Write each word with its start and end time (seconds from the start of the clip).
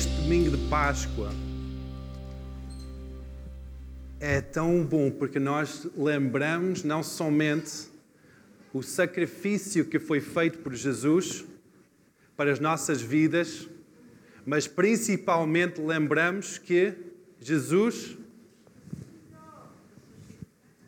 neste 0.00 0.22
domingo 0.22 0.56
de 0.56 0.68
Páscoa 0.68 1.30
é 4.18 4.40
tão 4.40 4.82
bom 4.82 5.10
porque 5.10 5.38
nós 5.38 5.86
lembramos 5.94 6.82
não 6.82 7.02
somente 7.02 7.90
o 8.72 8.82
sacrifício 8.82 9.84
que 9.84 9.98
foi 9.98 10.18
feito 10.22 10.60
por 10.60 10.74
Jesus 10.74 11.44
para 12.34 12.50
as 12.50 12.58
nossas 12.58 13.02
vidas, 13.02 13.68
mas 14.46 14.66
principalmente 14.66 15.82
lembramos 15.82 16.56
que 16.56 16.94
Jesus. 17.38 18.16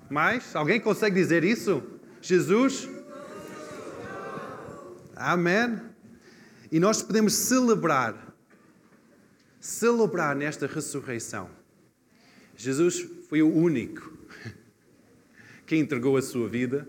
Mais? 0.09 0.57
Alguém 0.57 0.81
consegue 0.81 1.17
dizer 1.17 1.45
isso? 1.45 1.83
Jesus? 2.23 2.89
Amém? 5.14 5.79
E 6.71 6.81
nós 6.81 7.03
podemos 7.03 7.35
celebrar, 7.35 8.21
celebrar 9.62 10.34
nesta 10.34 10.66
ressurreição. 10.66 11.48
Jesus 12.57 13.07
foi 13.29 13.43
o 13.43 13.48
único 13.48 14.12
que 15.64 15.76
entregou 15.76 16.16
a 16.16 16.22
sua 16.22 16.48
vida 16.48 16.86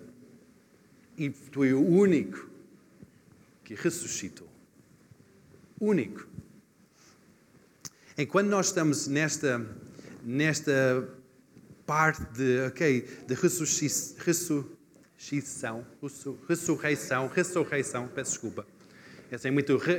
e 1.15 1.29
foi 1.29 1.71
o 1.71 1.87
único 1.87 2.49
que 3.63 3.75
ressuscitou. 3.75 4.49
Único. 5.79 6.27
Enquanto 8.17 8.47
nós 8.47 8.67
estamos 8.67 9.07
nesta, 9.07 9.63
nesta 10.23 11.07
parte 11.85 12.23
de, 12.33 12.65
ok, 12.67 13.01
de 13.27 13.33
ressurreição, 13.35 14.17
ressurreição, 16.47 17.27
ressurreição, 17.27 18.07
peço 18.07 18.31
desculpa. 18.31 18.65
Essa 19.33 19.47
é 19.47 19.51
muito. 19.51 19.81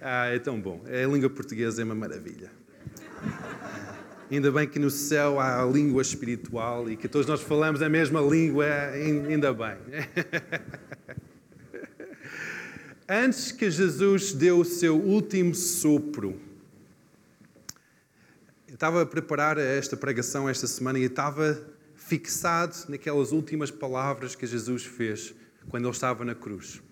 ah, 0.00 0.26
é 0.26 0.38
tão 0.38 0.60
bom. 0.60 0.84
A 0.86 1.12
língua 1.12 1.28
portuguesa 1.28 1.82
é 1.82 1.84
uma 1.84 1.96
maravilha. 1.96 2.52
Ainda 4.30 4.52
bem 4.52 4.68
que 4.68 4.78
no 4.78 4.90
céu 4.90 5.40
há 5.40 5.60
a 5.60 5.66
língua 5.66 6.02
espiritual 6.02 6.88
e 6.88 6.96
que 6.96 7.08
todos 7.08 7.26
nós 7.26 7.42
falamos 7.42 7.82
a 7.82 7.88
mesma 7.88 8.20
língua, 8.20 8.64
ainda 8.94 9.52
bem. 9.52 9.76
Antes 13.10 13.50
que 13.50 13.72
Jesus 13.72 14.32
deu 14.32 14.60
o 14.60 14.64
seu 14.64 14.96
último 14.96 15.52
sopro, 15.52 16.40
eu 18.68 18.74
estava 18.74 19.02
a 19.02 19.06
preparar 19.06 19.58
esta 19.58 19.96
pregação 19.96 20.48
esta 20.48 20.68
semana 20.68 21.00
e 21.00 21.02
estava 21.02 21.60
fixado 22.12 22.76
naquelas 22.90 23.32
últimas 23.32 23.70
palavras 23.70 24.34
que 24.34 24.46
Jesus 24.46 24.84
fez 24.84 25.34
quando 25.70 25.84
ele 25.84 25.94
estava 25.94 26.26
na 26.26 26.34
cruz. 26.34 26.82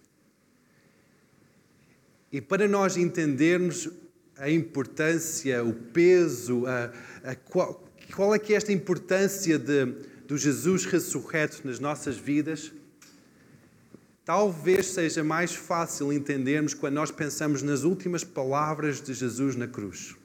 E 2.33 2.41
para 2.41 2.67
nós 2.67 2.97
entendermos 2.97 3.91
a 4.39 4.49
importância, 4.49 5.63
o 5.63 5.75
peso, 5.75 6.65
a, 6.67 6.91
a 7.33 7.35
qual, 7.35 7.87
qual, 8.17 8.35
é 8.35 8.39
que 8.39 8.55
é 8.55 8.57
esta 8.57 8.73
importância 8.73 9.59
de, 9.59 9.85
do 10.27 10.39
Jesus 10.39 10.87
ressurreto 10.87 11.61
nas 11.67 11.79
nossas 11.79 12.17
vidas, 12.17 12.73
talvez 14.25 14.87
seja 14.87 15.23
mais 15.23 15.55
fácil 15.55 16.11
entendermos 16.15 16.73
quando 16.73 16.95
nós 16.95 17.11
pensamos 17.11 17.61
nas 17.61 17.83
últimas 17.83 18.25
palavras 18.25 19.03
de 19.03 19.13
Jesus 19.13 19.55
na 19.55 19.69
cruz. 19.69 20.17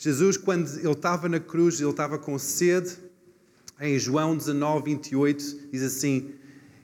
Jesus, 0.00 0.38
quando 0.38 0.66
ele 0.78 0.90
estava 0.90 1.28
na 1.28 1.38
cruz, 1.38 1.78
ele 1.78 1.90
estava 1.90 2.18
com 2.18 2.38
sede, 2.38 2.96
em 3.78 3.98
João 3.98 4.34
19, 4.34 4.94
28, 4.94 5.68
diz 5.70 5.82
assim: 5.82 6.32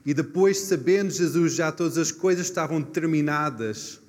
E 0.05 0.13
depois, 0.13 0.59
sabendo 0.59 1.09
Jesus 1.09 1.55
já 1.55 1.71
todas 1.71 1.97
as 1.97 2.11
coisas 2.11 2.45
estavam 2.45 2.79
terminadas, 2.79 3.99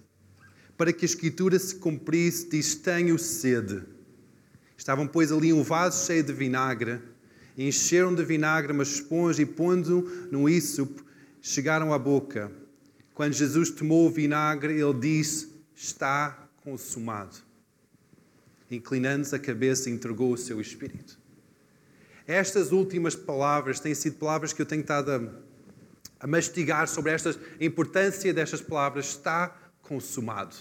para 0.77 0.93
que 0.93 1.07
a 1.07 1.09
Escritura 1.09 1.59
se 1.59 1.77
cumprisse, 1.77 2.51
diz: 2.51 2.75
Tenho 2.75 3.19
sede. 3.19 3.83
Estavam, 4.77 5.07
pois, 5.07 5.33
ali 5.33 5.55
um 5.55 5.63
vaso 5.63 6.05
cheio 6.05 6.23
de 6.23 6.35
vinagre, 6.35 7.01
encheram 7.57 8.15
de 8.15 8.23
vinagre 8.23 8.75
uma 8.75 8.83
esponja 8.83 9.41
e, 9.41 9.47
pondo 9.47 10.29
no 10.31 10.51
isso, 10.51 10.87
chegaram 11.41 11.95
à 11.95 11.99
boca. 11.99 12.53
Quando 13.15 13.33
Jesus 13.33 13.71
tomou 13.71 14.07
o 14.07 14.11
vinagre, 14.11 14.79
ele 14.79 14.93
disse: 15.01 15.49
Está 15.75 16.47
consumado. 16.63 17.48
Inclinando-se 18.71 19.35
a 19.35 19.39
cabeça, 19.39 19.89
entregou 19.89 20.33
o 20.33 20.39
seu 20.39 20.61
espírito. 20.61 21.19
Estas 22.27 22.73
últimas 22.73 23.17
palavras 23.17 23.81
têm 23.81 23.95
sido 23.95 24.17
palavras 24.17 24.53
que 24.53 24.61
eu 24.61 24.67
tenho 24.67 24.83
estado 24.83 25.11
a, 25.11 26.25
a 26.25 26.27
mastigar 26.27 26.87
sobre 26.87 27.13
esta 27.13 27.35
importância 27.59 28.35
destas 28.35 28.61
palavras. 28.61 29.07
Está 29.07 29.49
consumado. 29.81 30.55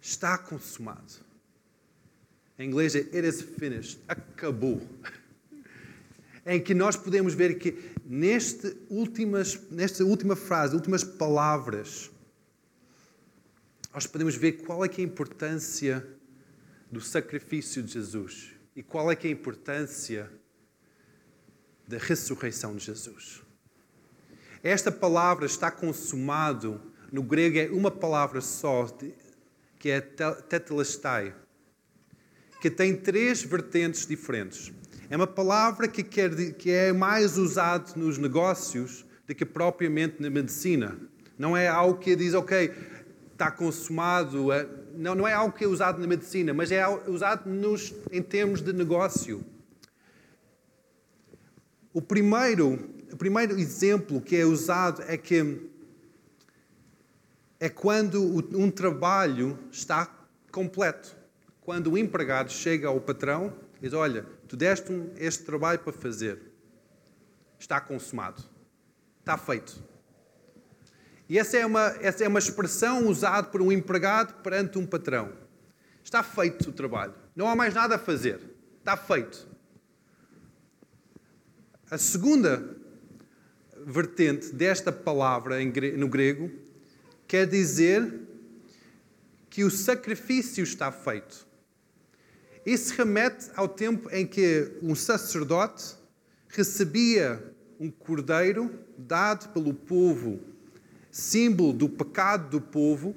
Está 0.00 0.36
consumado. 0.36 1.14
Em 2.58 2.68
inglês 2.68 2.94
é 2.94 2.98
it 2.98 3.26
is 3.26 3.40
finished. 3.40 3.98
Acabou. 4.06 4.80
Em 6.44 6.60
que 6.60 6.74
nós 6.74 6.94
podemos 6.94 7.34
ver 7.34 7.58
que 7.58 7.92
neste 8.04 8.76
últimas, 8.90 9.58
nesta 9.70 10.04
última 10.04 10.36
frase, 10.36 10.74
últimas 10.74 11.02
palavras, 11.02 12.10
nós 13.92 14.06
podemos 14.06 14.34
ver 14.34 14.52
qual 14.52 14.84
é 14.84 14.88
é 14.88 14.90
a 14.98 15.02
importância 15.02 16.06
do 16.90 17.00
sacrifício 17.00 17.82
de 17.82 17.92
Jesus 17.92 18.52
e 18.74 18.82
qual 18.82 19.10
é 19.10 19.14
é 19.14 19.26
a 19.26 19.30
importância 19.30 20.30
da 21.86 21.98
ressurreição 21.98 22.74
de 22.74 22.84
Jesus. 22.86 23.42
Esta 24.62 24.90
palavra 24.90 25.44
está 25.44 25.70
consumado 25.70 26.80
no 27.12 27.22
grego 27.22 27.58
é 27.58 27.68
uma 27.70 27.90
palavra 27.90 28.40
só, 28.40 28.88
que 29.78 29.90
é 29.90 30.00
tetelestai, 30.00 31.34
que 32.62 32.70
tem 32.70 32.96
três 32.96 33.42
vertentes 33.42 34.06
diferentes. 34.06 34.72
É 35.10 35.16
uma 35.16 35.26
palavra 35.26 35.86
que, 35.86 36.02
quer, 36.02 36.54
que 36.54 36.70
é 36.70 36.90
mais 36.90 37.36
usada 37.36 37.92
nos 37.96 38.16
negócios 38.16 39.04
do 39.26 39.34
que 39.34 39.44
propriamente 39.44 40.22
na 40.22 40.30
medicina. 40.30 40.98
Não 41.36 41.54
é 41.54 41.68
algo 41.68 41.98
que 41.98 42.16
diz, 42.16 42.32
ok, 42.32 42.72
está 43.42 43.50
consumado. 43.50 44.48
Não, 44.94 45.16
não 45.16 45.26
é 45.26 45.32
algo 45.32 45.56
que 45.56 45.64
é 45.64 45.66
usado 45.66 46.00
na 46.00 46.06
medicina, 46.06 46.54
mas 46.54 46.70
é 46.70 46.86
usado 47.08 47.50
nos, 47.50 47.92
em 48.12 48.22
termos 48.22 48.60
de 48.60 48.72
negócio. 48.72 49.44
O 51.92 52.00
primeiro, 52.00 52.78
o 53.12 53.16
primeiro 53.16 53.58
exemplo 53.58 54.20
que 54.20 54.36
é 54.36 54.44
usado 54.44 55.02
é 55.08 55.16
que 55.16 55.68
é 57.58 57.68
quando 57.68 58.22
um 58.56 58.70
trabalho 58.70 59.58
está 59.70 60.08
completo. 60.50 61.16
Quando 61.60 61.92
o 61.92 61.98
empregado 61.98 62.50
chega 62.50 62.88
ao 62.88 63.00
patrão 63.00 63.52
e 63.78 63.82
diz: 63.82 63.92
Olha, 63.92 64.24
tu 64.46 64.56
deste-me 64.56 65.10
este 65.16 65.44
trabalho 65.44 65.80
para 65.80 65.92
fazer. 65.92 66.40
Está 67.58 67.80
consumado. 67.80 68.42
Está 69.20 69.36
feito. 69.36 69.91
E 71.32 71.38
essa 71.38 71.56
é 71.56 71.64
uma, 71.64 71.86
essa 72.02 72.22
é 72.22 72.28
uma 72.28 72.38
expressão 72.38 73.08
usada 73.08 73.46
por 73.48 73.62
um 73.62 73.72
empregado 73.72 74.34
perante 74.42 74.76
um 74.76 74.84
patrão. 74.84 75.32
Está 76.04 76.22
feito 76.22 76.68
o 76.68 76.72
trabalho. 76.74 77.14
Não 77.34 77.48
há 77.48 77.56
mais 77.56 77.72
nada 77.72 77.94
a 77.94 77.98
fazer. 77.98 78.38
Está 78.80 78.98
feito. 78.98 79.48
A 81.90 81.96
segunda 81.96 82.76
vertente 83.86 84.52
desta 84.52 84.92
palavra 84.92 85.56
no 85.96 86.06
grego 86.06 86.50
quer 87.26 87.46
dizer 87.46 88.12
que 89.48 89.64
o 89.64 89.70
sacrifício 89.70 90.62
está 90.62 90.92
feito. 90.92 91.46
Isso 92.66 92.92
remete 92.94 93.50
ao 93.56 93.68
tempo 93.68 94.10
em 94.10 94.26
que 94.26 94.70
um 94.82 94.94
sacerdote 94.94 95.94
recebia 96.46 97.42
um 97.80 97.90
cordeiro 97.90 98.70
dado 98.98 99.48
pelo 99.54 99.72
povo, 99.72 100.51
símbolo 101.12 101.72
do 101.72 101.88
pecado 101.88 102.50
do 102.50 102.60
povo. 102.60 103.14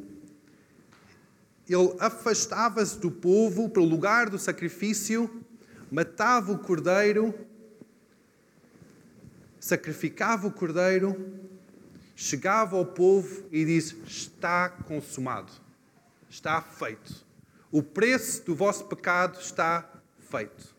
Ele 1.67 1.95
afastava-se 1.99 2.99
do 2.99 3.09
povo 3.09 3.67
para 3.69 3.81
o 3.81 3.85
lugar 3.85 4.29
do 4.29 4.37
sacrifício, 4.37 5.43
matava 5.91 6.51
o 6.51 6.59
cordeiro, 6.59 7.33
sacrificava 9.59 10.45
o 10.45 10.51
cordeiro 10.51 11.43
chegava 12.15 12.77
ao 12.77 12.85
povo 12.85 13.43
e 13.51 13.65
disse: 13.65 14.01
Está 14.07 14.69
consumado, 14.69 15.51
está 16.29 16.61
feito. 16.61 17.25
O 17.71 17.83
preço 17.83 18.45
do 18.45 18.55
vosso 18.55 18.85
pecado 18.85 19.37
está 19.39 19.87
feito. 20.31 20.73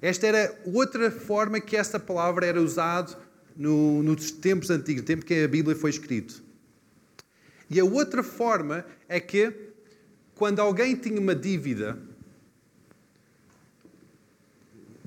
Esta 0.00 0.26
era 0.26 0.60
outra 0.64 1.10
forma 1.10 1.60
que 1.60 1.76
esta 1.76 1.98
palavra 1.98 2.44
era 2.44 2.60
usada 2.60 3.16
no, 3.56 4.02
nos 4.02 4.30
tempos 4.30 4.70
antigos, 4.70 5.02
no 5.02 5.06
tempo 5.06 5.24
que 5.24 5.44
a 5.44 5.48
Bíblia 5.48 5.76
foi 5.76 5.90
escrita. 5.90 6.34
E 7.70 7.80
a 7.80 7.84
outra 7.84 8.22
forma 8.22 8.84
é 9.08 9.18
que, 9.18 9.52
quando 10.34 10.60
alguém 10.60 10.96
tinha 10.96 11.20
uma 11.20 11.34
dívida, 11.34 11.98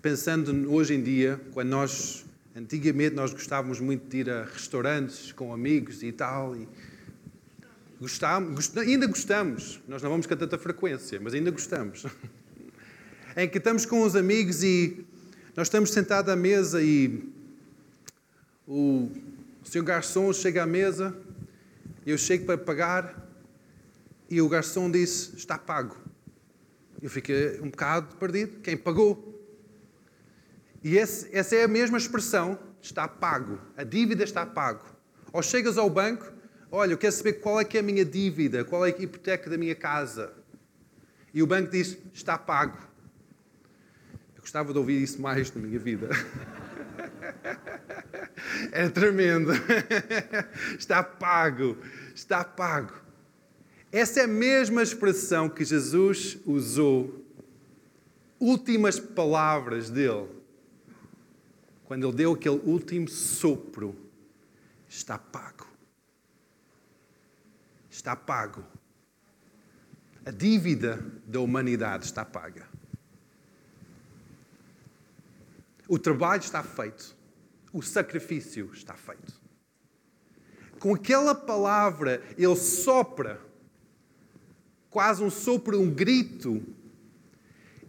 pensando 0.01 0.71
hoje 0.71 0.93
em 0.95 1.03
dia, 1.03 1.39
quando 1.53 1.69
nós 1.69 2.25
Antigamente 2.57 3.13
nós 3.13 3.33
gostávamos 3.33 3.81
muito 3.81 4.07
de 4.07 4.19
ir 4.19 4.29
a 4.29 4.45
restaurantes 4.45 5.33
com 5.33 5.53
amigos 5.53 6.01
e 6.01 6.13
tal. 6.13 6.55
E 6.55 6.65
gostávamos, 7.99 8.71
ainda 8.77 9.05
gostamos. 9.07 9.81
Nós 9.89 10.01
não 10.01 10.09
vamos 10.09 10.25
com 10.25 10.37
tanta 10.37 10.57
frequência, 10.57 11.19
mas 11.21 11.33
ainda 11.33 11.51
gostamos. 11.51 12.05
em 13.35 13.49
que 13.49 13.57
estamos 13.57 13.85
com 13.85 14.01
os 14.03 14.15
amigos 14.15 14.63
e 14.63 15.05
nós 15.53 15.67
estamos 15.67 15.91
sentados 15.91 16.31
à 16.31 16.35
mesa 16.37 16.81
e 16.81 17.27
o 18.67 19.11
senhor 19.63 19.83
garçom 19.83 20.31
chega 20.33 20.63
à 20.63 20.65
mesa, 20.65 21.15
eu 22.05 22.17
chego 22.17 22.45
para 22.45 22.57
pagar 22.57 23.25
e 24.29 24.41
o 24.41 24.49
garçom 24.49 24.89
disse: 24.89 25.35
Está 25.35 25.57
pago. 25.57 25.95
Eu 27.01 27.09
fiquei 27.09 27.59
um 27.61 27.69
bocado 27.69 28.15
perdido. 28.15 28.59
Quem 28.61 28.75
pagou? 28.75 29.33
E 30.83 30.97
esse, 30.97 31.35
essa 31.35 31.55
é 31.55 31.63
a 31.63 31.67
mesma 31.67 31.97
expressão, 31.97 32.59
está 32.81 33.07
pago. 33.07 33.59
A 33.75 33.83
dívida 33.83 34.23
está 34.23 34.45
pago. 34.45 34.85
Ou 35.33 35.41
chegas 35.41 35.77
ao 35.77 35.89
banco, 35.89 36.31
olha, 36.71 36.93
eu 36.93 36.97
quero 36.97 37.11
saber 37.11 37.33
qual 37.33 37.59
é 37.59 37.65
que 37.65 37.77
é 37.77 37.79
a 37.79 37.83
minha 37.83 38.05
dívida, 38.05 38.63
qual 38.63 38.85
é 38.85 38.93
a 38.93 39.01
hipoteca 39.01 39.49
da 39.49 39.57
minha 39.57 39.75
casa. 39.75 40.31
E 41.33 41.41
o 41.43 41.47
banco 41.47 41.71
diz, 41.71 41.97
está 42.13 42.37
pago. 42.37 42.77
Eu 44.35 44.41
gostava 44.41 44.71
de 44.71 44.79
ouvir 44.79 45.01
isso 45.01 45.21
mais 45.21 45.51
na 45.53 45.61
minha 45.61 45.79
vida. 45.79 46.09
É 48.71 48.89
tremendo. 48.89 49.51
Está 50.77 51.03
pago. 51.03 51.77
Está 52.13 52.43
pago. 52.43 52.93
Essa 53.91 54.21
é 54.21 54.23
a 54.23 54.27
mesma 54.27 54.83
expressão 54.83 55.47
que 55.49 55.63
Jesus 55.63 56.37
usou, 56.45 57.25
últimas 58.39 58.99
palavras 58.99 59.89
dele 59.89 60.35
quando 61.85 62.07
ele 62.07 62.17
deu 62.17 62.33
aquele 62.33 62.59
último 62.65 63.07
sopro, 63.07 63.95
está 64.89 65.17
pago. 65.17 65.67
Está 67.89 68.15
pago. 68.15 68.65
A 70.25 70.31
dívida 70.31 70.97
da 71.27 71.39
humanidade 71.39 72.05
está 72.05 72.25
paga. 72.25 72.67
O 75.87 75.99
trabalho 75.99 76.41
está 76.41 76.63
feito. 76.63 77.15
O 77.75 77.81
sacrifício 77.81 78.69
está 78.73 78.93
feito. 78.93 79.33
Com 80.79 80.95
aquela 80.95 81.35
palavra, 81.35 82.23
ele 82.37 82.55
sopra, 82.55 83.41
quase 84.89 85.21
um 85.21 85.29
sopro, 85.29 85.77
um 85.77 85.89
grito 85.89 86.63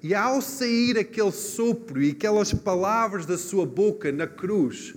e 0.03 0.13
ao 0.13 0.43
sair 0.43 0.99
aquele 0.99 1.31
sopro 1.31 2.03
e 2.03 2.11
aquelas 2.11 2.53
palavras 2.53 3.27
da 3.27 3.39
sua 3.39 3.65
boca 3.65 4.11
na 4.11 4.27
cruz, 4.27 4.91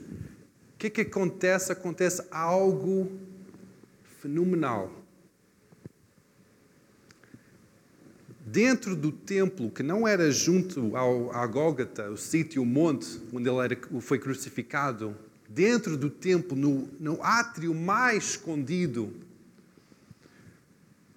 o 0.74 0.77
que 0.80 0.88
é 0.88 0.89
que 0.89 1.01
acontece? 1.01 1.71
Acontece 1.71 2.27
algo 2.31 3.12
fenomenal. 4.19 4.99
Dentro 8.51 8.96
do 8.96 9.12
templo, 9.12 9.69
que 9.69 9.84
não 9.84 10.07
era 10.07 10.31
junto 10.31 10.98
ao, 10.98 11.31
à 11.31 11.46
Gólgata, 11.46 12.10
o 12.10 12.18
sítio, 12.18 12.63
o 12.63 12.66
monte 12.66 13.22
onde 13.31 13.48
ele 13.48 13.60
era, 13.60 13.78
foi 14.01 14.18
crucificado, 14.18 15.16
dentro 15.48 15.96
do 15.96 16.10
templo, 16.10 16.57
no, 16.57 16.90
no 17.00 17.22
átrio 17.22 17.75
mais 17.75 18.31
escondido, 18.31 19.13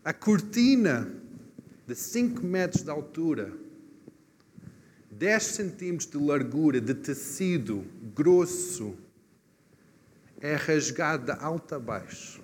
a 0.04 0.12
cortina 0.12 1.10
de 1.86 1.94
5 1.94 2.44
metros 2.44 2.82
de 2.82 2.90
altura 2.90 3.50
10 5.10 5.42
centímetros 5.42 6.10
de 6.10 6.18
largura 6.18 6.82
de 6.82 6.92
tecido 6.92 7.86
grosso 8.14 8.94
é 10.38 10.54
rasgado 10.54 11.26
de 11.26 11.32
alto 11.32 11.76
a 11.76 11.78
baixo. 11.78 12.42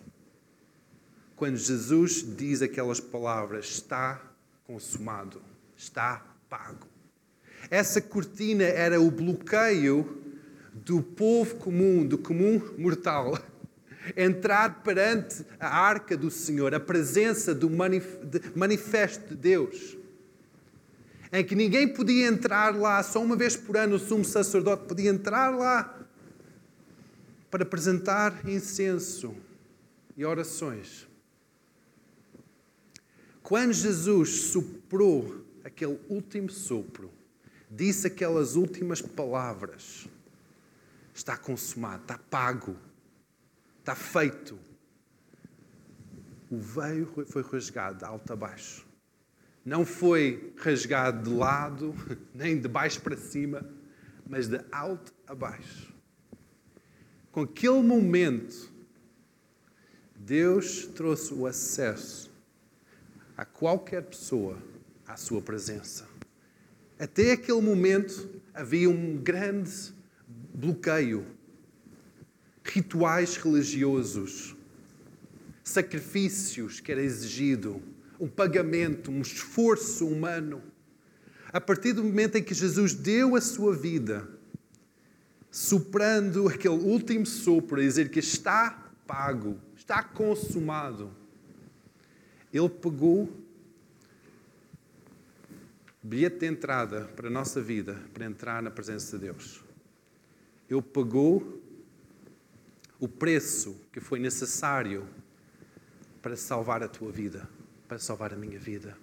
Quando 1.37 1.57
Jesus 1.57 2.25
diz 2.37 2.63
aquelas 2.63 3.01
palavras, 3.01 3.67
está 3.67 4.28
consumado, 4.69 5.43
está 5.77 6.25
pago. 6.49 6.87
Essa 7.69 8.01
cortina 8.01 8.63
era 8.63 9.01
o 9.01 9.11
bloqueio 9.11 10.23
do 10.73 11.03
povo 11.03 11.57
comum, 11.57 12.07
do 12.07 12.19
comum 12.19 12.63
mortal, 12.79 13.37
entrar 14.17 14.85
perante 14.85 15.45
a 15.59 15.69
arca 15.69 16.17
do 16.17 16.31
Senhor, 16.31 16.73
a 16.73 16.79
presença 16.79 17.53
do 17.53 17.69
manifesto 18.55 19.31
de 19.31 19.35
Deus 19.35 19.99
em 21.33 21.45
que 21.45 21.55
ninguém 21.55 21.89
podia 21.89 22.27
entrar 22.27 22.75
lá, 22.75 23.03
só 23.03 23.23
uma 23.23 23.37
vez 23.37 23.57
por 23.57 23.77
ano 23.77 23.97
o 23.97 23.99
sumo 23.99 24.25
sacerdote 24.25 24.87
podia 24.87 25.11
entrar 25.11 25.51
lá 25.51 25.95
para 27.51 27.63
apresentar 27.63 28.49
incenso 28.49 29.35
e 30.17 30.25
orações. 30.25 31.08
Quando 33.49 33.73
Jesus 33.73 34.43
soprou 34.51 35.43
aquele 35.65 35.99
último 36.07 36.51
sopro, 36.51 37.11
disse 37.71 38.07
aquelas 38.07 38.57
últimas 38.57 39.01
palavras: 39.01 40.07
está 41.15 41.35
consumado, 41.35 42.03
está 42.03 42.19
pago, 42.19 42.77
está 43.79 43.95
feito. 43.95 44.59
O 46.51 46.59
veio 46.59 47.07
foi 47.27 47.43
rasgado 47.43 48.01
de 48.01 48.05
alto 48.05 48.31
a 48.31 48.37
baixo 48.37 48.87
não 49.65 49.85
foi 49.85 50.55
rasgado 50.57 51.29
de 51.29 51.37
lado, 51.37 51.95
nem 52.35 52.59
de 52.59 52.67
baixo 52.67 53.01
para 53.03 53.17
cima, 53.17 53.63
mas 54.27 54.49
de 54.49 54.59
alto 54.73 55.13
a 55.27 55.35
baixo. 55.35 55.93
Com 57.31 57.43
aquele 57.43 57.83
momento, 57.83 58.71
Deus 60.17 60.87
trouxe 60.87 61.35
o 61.35 61.47
acesso 61.47 62.28
a 63.39 63.45
qualquer 63.45 64.03
pessoa 64.03 64.59
à 65.07 65.17
sua 65.17 65.41
presença. 65.41 66.09
Até 66.99 67.31
aquele 67.31 67.61
momento 67.61 68.29
havia 68.53 68.91
um 68.91 69.17
grande 69.17 69.95
bloqueio, 70.53 71.25
rituais 72.65 73.37
religiosos, 73.37 74.57
sacrifícios 75.63 76.81
que 76.81 76.91
era 76.91 77.01
exigido 77.01 77.81
um 78.19 78.27
pagamento, 78.27 79.13
um 79.13 79.21
esforço 79.21 80.09
humano. 80.09 80.61
A 81.53 81.61
partir 81.61 81.93
do 81.93 82.03
momento 82.03 82.37
em 82.37 82.43
que 82.43 82.53
Jesus 82.53 82.93
deu 82.93 83.37
a 83.37 83.41
sua 83.41 83.73
vida, 83.73 84.29
soprando 85.49 86.49
aquele 86.49 86.75
último 86.75 87.25
sopro, 87.25 87.79
a 87.79 87.85
dizer 87.85 88.11
que 88.11 88.19
está 88.19 88.93
pago, 89.07 89.57
está 89.77 90.03
consumado, 90.03 91.13
ele 92.53 92.69
pegou 92.69 93.31
bilhete 96.03 96.39
de 96.39 96.47
entrada 96.47 97.05
para 97.17 97.29
a 97.29 97.31
nossa 97.31 97.61
vida, 97.61 97.97
para 98.13 98.25
entrar 98.25 98.63
na 98.63 98.71
presença 98.71 99.19
de 99.19 99.25
Deus. 99.25 99.63
Ele 100.69 100.83
pagou 100.83 101.63
o 103.01 103.09
preço 103.09 103.81
que 103.93 104.01
foi 104.01 104.19
necessário 104.19 105.09
para 106.21 106.37
salvar 106.37 106.83
a 106.83 106.89
tua 106.89 107.11
vida 107.11 107.49
para 107.89 107.99
salvar 107.99 108.35
a 108.35 108.37
minha 108.37 108.59
vida. 108.59 108.97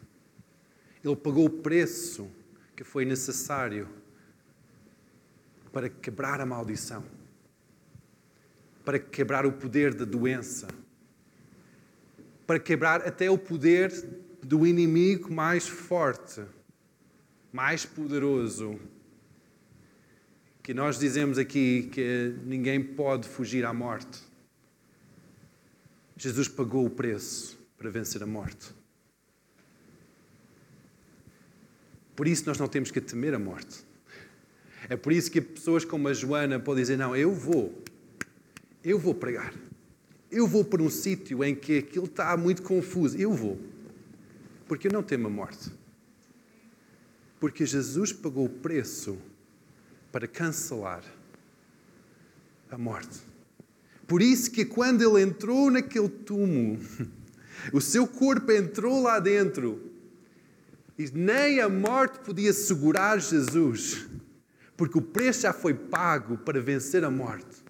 Ele 1.03 1.15
pagou 1.15 1.45
o 1.45 1.49
preço 1.49 2.29
que 2.75 2.83
foi 2.83 3.03
necessário 3.03 3.89
para 5.73 5.89
quebrar 5.89 6.39
a 6.39 6.45
maldição, 6.45 7.03
para 8.85 8.99
quebrar 8.99 9.45
o 9.45 9.51
poder 9.51 9.93
da 9.93 10.05
doença, 10.05 10.67
para 12.45 12.59
quebrar 12.59 13.01
até 13.05 13.29
o 13.29 13.37
poder 13.37 13.91
do 14.41 14.67
inimigo 14.67 15.33
mais 15.33 15.67
forte, 15.67 16.43
mais 17.55 17.85
poderoso. 17.85 18.77
Que 20.62 20.74
nós 20.74 21.00
dizemos 21.00 21.38
aqui 21.38 21.89
que 21.89 22.35
ninguém 22.43 22.83
pode 22.83 23.29
fugir 23.29 23.63
à 23.63 23.74
morte. 23.74 24.21
Jesus 26.17 26.50
pagou 26.50 26.85
o 26.85 26.89
preço 26.89 27.57
para 27.77 27.89
vencer 27.89 28.21
a 28.21 28.25
morte. 28.25 28.74
Por 32.13 32.27
isso 32.27 32.45
nós 32.45 32.57
não 32.57 32.67
temos 32.67 32.91
que 32.91 33.00
temer 33.00 33.33
a 33.33 33.39
morte. 33.39 33.85
É 34.89 34.97
por 34.97 35.13
isso 35.13 35.31
que 35.31 35.39
pessoas 35.39 35.85
como 35.85 36.09
a 36.09 36.13
Joana 36.13 36.59
podem 36.59 36.83
dizer: 36.83 36.97
Não, 36.97 37.15
eu 37.15 37.33
vou, 37.33 37.81
eu 38.83 39.00
vou 39.00 39.15
pregar. 39.15 39.53
Eu 40.29 40.45
vou 40.45 40.65
para 40.65 40.83
um 40.83 40.89
sítio 40.89 41.41
em 41.41 41.55
que 41.55 41.77
aquilo 41.77 42.05
está 42.05 42.35
muito 42.35 42.63
confuso. 42.63 43.17
Eu 43.17 43.31
vou. 43.31 43.57
Porque 44.67 44.88
eu 44.88 44.91
não 44.91 45.01
temo 45.01 45.27
a 45.27 45.29
morte. 45.29 45.71
Porque 47.45 47.63
Jesus 47.63 48.11
pagou 48.11 48.45
o 48.45 48.49
preço 48.49 49.19
para 50.11 50.27
cancelar 50.27 51.03
a 52.71 52.75
morte. 52.75 53.19
Por 54.07 54.19
isso 54.19 54.49
que 54.49 54.65
quando 54.65 55.03
ele 55.03 55.21
entrou 55.23 55.69
naquele 55.69 56.09
túmulo, 56.09 56.79
o 57.71 57.79
seu 57.79 58.07
corpo 58.07 58.51
entrou 58.51 58.99
lá 58.99 59.19
dentro 59.19 59.91
e 60.97 61.07
nem 61.13 61.59
a 61.59 61.69
morte 61.69 62.17
podia 62.17 62.51
segurar 62.51 63.19
Jesus, 63.19 64.07
porque 64.75 64.97
o 64.97 65.01
preço 65.03 65.41
já 65.41 65.53
foi 65.53 65.75
pago 65.75 66.39
para 66.39 66.59
vencer 66.59 67.03
a 67.03 67.11
morte. 67.11 67.63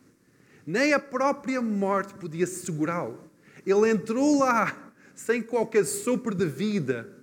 Nem 0.65 0.94
a 0.94 1.00
própria 1.01 1.62
morte 1.62 2.13
podia 2.13 2.48
segurá-lo. 2.48 3.20
Ele 3.65 3.89
entrou 3.89 4.39
lá 4.39 4.94
sem 5.13 5.41
qualquer 5.41 5.84
sopro 5.84 6.34
de 6.34 6.46
vida, 6.46 7.14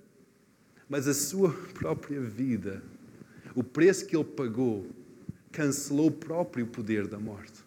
mas 0.89 1.07
a 1.07 1.13
sua 1.13 1.51
própria 1.73 2.21
vida, 2.21 2.83
o 3.55 3.63
preço 3.63 4.05
que 4.05 4.15
ele 4.15 4.23
pagou, 4.23 4.87
cancelou 5.51 6.07
o 6.07 6.11
próprio 6.11 6.65
poder 6.67 7.07
da 7.07 7.19
morte. 7.19 7.63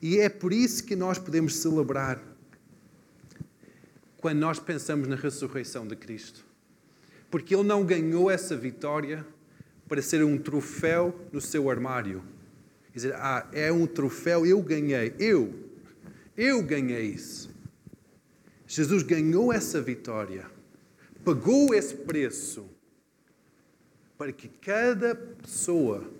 E 0.00 0.18
é 0.18 0.28
por 0.28 0.52
isso 0.52 0.84
que 0.84 0.94
nós 0.94 1.18
podemos 1.18 1.56
celebrar 1.56 2.22
quando 4.18 4.38
nós 4.38 4.58
pensamos 4.58 5.08
na 5.08 5.16
ressurreição 5.16 5.86
de 5.86 5.96
Cristo. 5.96 6.44
Porque 7.30 7.54
ele 7.54 7.64
não 7.64 7.84
ganhou 7.84 8.30
essa 8.30 8.56
vitória 8.56 9.26
para 9.88 10.02
ser 10.02 10.22
um 10.22 10.38
troféu 10.38 11.18
no 11.32 11.40
seu 11.40 11.70
armário. 11.70 12.22
Quer 12.92 12.98
dizer, 12.98 13.14
ah, 13.14 13.48
é 13.52 13.72
um 13.72 13.86
troféu, 13.86 14.44
eu 14.44 14.62
ganhei, 14.62 15.14
eu, 15.18 15.54
eu 16.36 16.62
ganhei 16.62 17.06
isso. 17.06 17.50
Jesus 18.66 19.02
ganhou 19.02 19.52
essa 19.52 19.80
vitória, 19.80 20.46
pagou 21.24 21.74
esse 21.74 21.94
preço 21.94 22.68
para 24.16 24.32
que 24.32 24.48
cada 24.48 25.14
pessoa, 25.14 26.10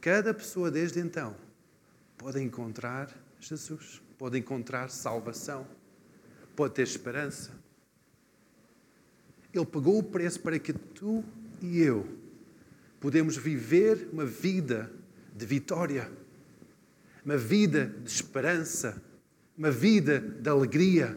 cada 0.00 0.32
pessoa 0.32 0.70
desde 0.70 1.00
então, 1.00 1.36
pode 2.16 2.40
encontrar 2.40 3.14
Jesus, 3.40 4.00
pode 4.16 4.38
encontrar 4.38 4.90
salvação, 4.90 5.66
pode 6.54 6.74
ter 6.74 6.82
esperança. 6.82 7.52
Ele 9.52 9.66
pagou 9.66 9.98
o 9.98 10.02
preço 10.02 10.40
para 10.40 10.58
que 10.58 10.72
tu 10.72 11.24
e 11.60 11.80
eu 11.80 12.24
podemos 13.04 13.36
viver 13.36 14.08
uma 14.10 14.24
vida 14.24 14.90
de 15.36 15.44
vitória, 15.44 16.10
uma 17.22 17.36
vida 17.36 17.94
de 18.02 18.10
esperança, 18.10 19.02
uma 19.58 19.70
vida 19.70 20.20
de 20.20 20.48
alegria, 20.48 21.14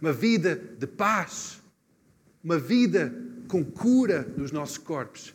uma 0.00 0.12
vida 0.12 0.56
de 0.56 0.86
paz, 0.86 1.60
uma 2.42 2.58
vida 2.58 3.14
com 3.48 3.64
cura 3.64 4.22
nos 4.36 4.50
nossos 4.52 4.78
corpos. 4.78 5.34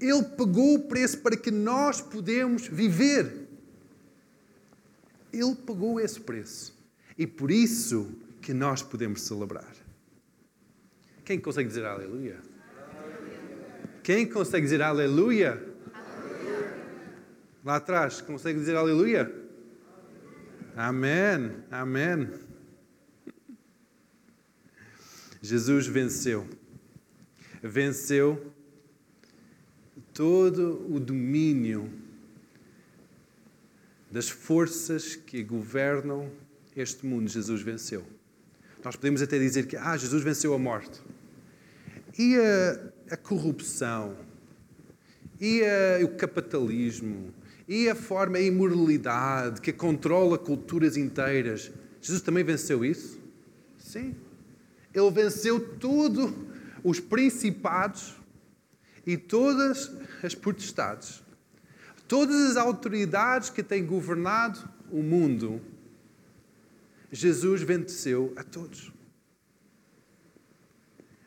Ele 0.00 0.22
pagou 0.22 0.74
o 0.74 0.88
preço 0.88 1.18
para 1.18 1.36
que 1.36 1.50
nós 1.50 2.00
podemos 2.00 2.66
viver. 2.66 3.48
Ele 5.32 5.54
pagou 5.54 6.00
esse 6.00 6.18
preço. 6.18 6.76
E 7.18 7.26
por 7.26 7.50
isso 7.50 8.10
que 8.40 8.54
nós 8.54 8.82
podemos 8.82 9.22
celebrar. 9.22 9.74
Quem 11.24 11.38
consegue 11.38 11.68
dizer 11.68 11.84
aleluia? 11.84 12.38
Quem 14.02 14.26
consegue 14.26 14.64
dizer 14.64 14.82
aleluia? 14.82 15.62
Lá 17.62 17.76
atrás, 17.76 18.22
consegue 18.22 18.58
dizer 18.58 18.74
aleluia? 18.74 19.30
Amém, 20.74 21.52
amém. 21.70 22.49
Jesus 25.42 25.86
venceu. 25.86 26.46
Venceu 27.62 28.52
todo 30.12 30.86
o 30.92 31.00
domínio 31.00 31.90
das 34.10 34.28
forças 34.28 35.14
que 35.14 35.42
governam 35.42 36.30
este 36.76 37.06
mundo. 37.06 37.28
Jesus 37.28 37.62
venceu. 37.62 38.04
Nós 38.84 38.96
podemos 38.96 39.22
até 39.22 39.38
dizer 39.38 39.66
que 39.66 39.76
ah, 39.76 39.96
Jesus 39.96 40.22
venceu 40.22 40.52
a 40.54 40.58
morte. 40.58 41.00
E 42.18 42.36
a, 42.36 43.14
a 43.14 43.16
corrupção? 43.16 44.16
E 45.40 45.62
a, 45.62 46.04
o 46.04 46.16
capitalismo? 46.16 47.32
E 47.68 47.88
a 47.88 47.94
forma, 47.94 48.36
a 48.36 48.40
imoralidade 48.40 49.60
que 49.60 49.72
controla 49.72 50.36
culturas 50.36 50.96
inteiras. 50.96 51.70
Jesus 52.00 52.20
também 52.20 52.42
venceu 52.42 52.84
isso? 52.84 53.20
Sim. 53.78 54.14
Ele 54.92 55.10
venceu 55.10 55.76
tudo, 55.76 56.48
os 56.82 56.98
principados 56.98 58.16
e 59.06 59.16
todas 59.16 59.90
as 60.22 60.34
potestades. 60.34 61.22
Todas 62.08 62.50
as 62.50 62.56
autoridades 62.56 63.50
que 63.50 63.62
têm 63.62 63.86
governado 63.86 64.68
o 64.90 65.02
mundo. 65.02 65.60
Jesus 67.12 67.62
venceu 67.62 68.32
a 68.36 68.42
todos. 68.42 68.92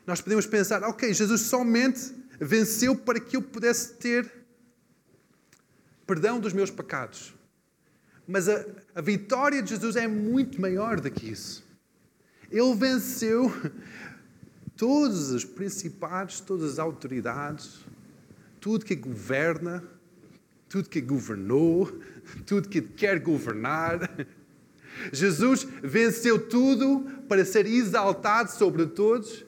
Nós 0.06 0.20
podemos 0.20 0.46
pensar, 0.46 0.82
ok, 0.82 1.12
Jesus 1.14 1.42
somente 1.42 2.14
venceu 2.38 2.94
para 2.94 3.18
que 3.18 3.36
eu 3.36 3.42
pudesse 3.42 3.94
ter 3.94 4.30
perdão 6.06 6.38
dos 6.38 6.52
meus 6.52 6.70
pecados. 6.70 7.34
Mas 8.26 8.48
a, 8.48 8.64
a 8.94 9.00
vitória 9.00 9.62
de 9.62 9.70
Jesus 9.70 9.96
é 9.96 10.06
muito 10.06 10.60
maior 10.60 11.00
do 11.00 11.10
que 11.10 11.30
isso. 11.30 11.63
Ele 12.50 12.74
venceu 12.74 13.52
todos 14.76 15.30
os 15.30 15.44
principados, 15.44 16.40
todas 16.40 16.72
as 16.72 16.78
autoridades, 16.78 17.80
tudo 18.60 18.84
que 18.84 18.94
governa, 18.94 19.82
tudo 20.68 20.88
que 20.88 21.00
governou, 21.00 21.86
tudo 22.46 22.68
que 22.68 22.80
quer 22.80 23.20
governar. 23.20 24.10
Jesus 25.12 25.66
venceu 25.82 26.38
tudo 26.48 27.00
para 27.28 27.44
ser 27.44 27.66
exaltado 27.66 28.50
sobre 28.50 28.86
todos. 28.86 29.44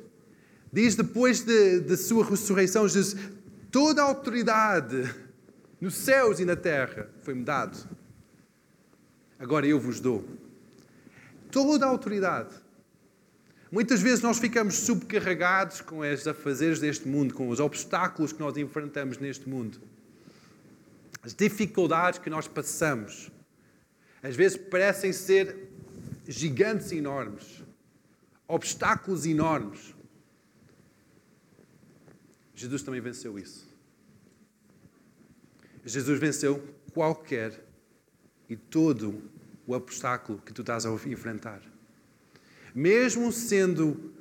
Diz 0.73 0.95
depois 0.95 1.43
de, 1.43 1.81
de 1.81 1.97
sua 1.97 2.25
ressurreição, 2.25 2.89
Jesus, 2.89 3.17
toda 3.71 4.03
a 4.03 4.05
autoridade 4.05 5.15
nos 5.81 5.95
céus 5.95 6.41
e 6.41 6.45
na 6.45 6.57
terra 6.57 7.09
foi-me 7.23 7.45
dado. 7.45 7.77
Agora 9.39 9.67
eu 9.67 9.79
vos 9.79 10.01
dou 10.01 10.25
toda 11.51 11.87
a 11.87 11.89
autoridade. 11.89 12.55
Muitas 13.71 14.01
vezes 14.01 14.23
nós 14.23 14.39
ficamos 14.39 14.75
subcarregados 14.75 15.81
com 15.81 15.99
os 15.99 16.27
afazeres 16.27 16.79
deste 16.79 17.09
mundo, 17.09 17.35
com 17.35 17.49
os 17.49 17.59
obstáculos 17.59 18.33
que 18.33 18.39
nós 18.39 18.57
enfrentamos 18.57 19.19
neste 19.19 19.49
mundo, 19.49 19.81
as 21.23 21.35
dificuldades 21.35 22.21
que 22.21 22.31
nós 22.31 22.47
passamos. 22.47 23.31
Às 24.23 24.37
vezes 24.37 24.57
parecem 24.57 25.13
ser 25.13 25.69
gigantes 26.29 26.93
enormes, 26.93 27.63
obstáculos 28.47 29.27
enormes. 29.27 29.95
Jesus 32.55 32.83
também 32.83 33.01
venceu 33.01 33.39
isso. 33.39 33.69
Jesus 35.85 36.19
venceu 36.19 36.63
qualquer 36.93 37.65
e 38.49 38.57
todo 38.57 39.23
o 39.67 39.73
obstáculo 39.73 40.39
que 40.39 40.53
tu 40.53 40.63
estás 40.63 40.87
a 40.87 40.91
enfrentar. 40.91 41.61
Mesmo 42.77 43.33
sendo 43.33 44.13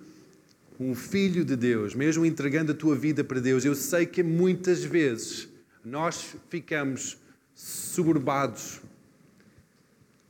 um 0.79 0.95
filho 0.95 1.43
de 1.43 1.57
Deus, 1.57 1.93
mesmo 1.93 2.25
entregando 2.25 2.71
a 2.71 2.75
tua 2.75 2.95
vida 2.95 3.21
para 3.21 3.41
Deus, 3.41 3.65
eu 3.65 3.75
sei 3.75 4.05
que 4.05 4.23
muitas 4.23 4.81
vezes 4.81 5.49
nós 5.83 6.35
ficamos 6.49 7.17
suburbados 7.53 8.79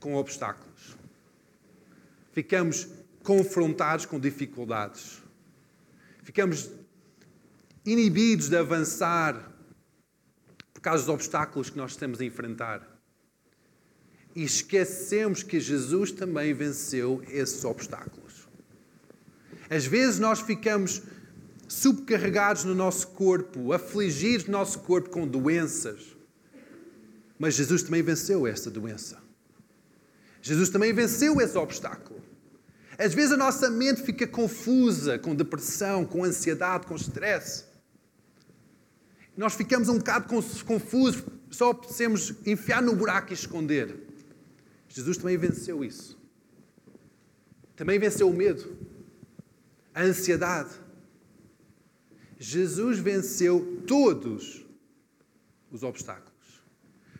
com 0.00 0.16
obstáculos. 0.16 0.96
Ficamos 2.32 2.88
confrontados 3.22 4.04
com 4.04 4.18
dificuldades. 4.18 5.22
Ficamos 6.24 6.70
inibidos 7.84 8.48
de 8.48 8.56
avançar 8.56 9.56
causa 10.86 11.04
dos 11.04 11.12
obstáculos 11.12 11.68
que 11.68 11.76
nós 11.76 11.90
estamos 11.90 12.20
a 12.20 12.24
enfrentar. 12.24 12.95
E 14.36 14.44
esquecemos 14.44 15.42
que 15.42 15.58
Jesus 15.58 16.12
também 16.12 16.52
venceu 16.52 17.24
esses 17.30 17.64
obstáculos. 17.64 18.46
Às 19.70 19.86
vezes 19.86 20.18
nós 20.18 20.40
ficamos 20.40 21.00
subcarregados 21.66 22.62
no 22.64 22.74
nosso 22.74 23.08
corpo, 23.08 23.72
afligidos 23.72 24.46
no 24.46 24.52
nosso 24.52 24.80
corpo 24.80 25.08
com 25.08 25.26
doenças. 25.26 26.14
Mas 27.38 27.54
Jesus 27.54 27.82
também 27.82 28.02
venceu 28.02 28.46
essa 28.46 28.70
doença. 28.70 29.16
Jesus 30.42 30.68
também 30.68 30.92
venceu 30.92 31.40
esse 31.40 31.56
obstáculo. 31.56 32.22
Às 32.98 33.14
vezes 33.14 33.32
a 33.32 33.36
nossa 33.38 33.70
mente 33.70 34.02
fica 34.02 34.26
confusa 34.26 35.18
com 35.18 35.34
depressão, 35.34 36.04
com 36.04 36.22
ansiedade, 36.24 36.86
com 36.86 36.94
estresse. 36.94 37.64
Nós 39.34 39.54
ficamos 39.54 39.88
um 39.88 39.96
bocado 39.96 40.28
confusos, 40.66 41.22
só 41.50 41.72
precisamos 41.72 42.34
enfiar 42.44 42.82
no 42.82 42.94
buraco 42.94 43.32
e 43.32 43.34
esconder. 43.34 44.06
Jesus 44.96 45.18
também 45.18 45.36
venceu 45.36 45.84
isso. 45.84 46.18
Também 47.76 47.98
venceu 47.98 48.30
o 48.30 48.32
medo, 48.32 48.78
a 49.94 50.00
ansiedade. 50.00 50.70
Jesus 52.38 52.98
venceu 52.98 53.82
todos 53.86 54.64
os 55.70 55.82
obstáculos. 55.82 56.62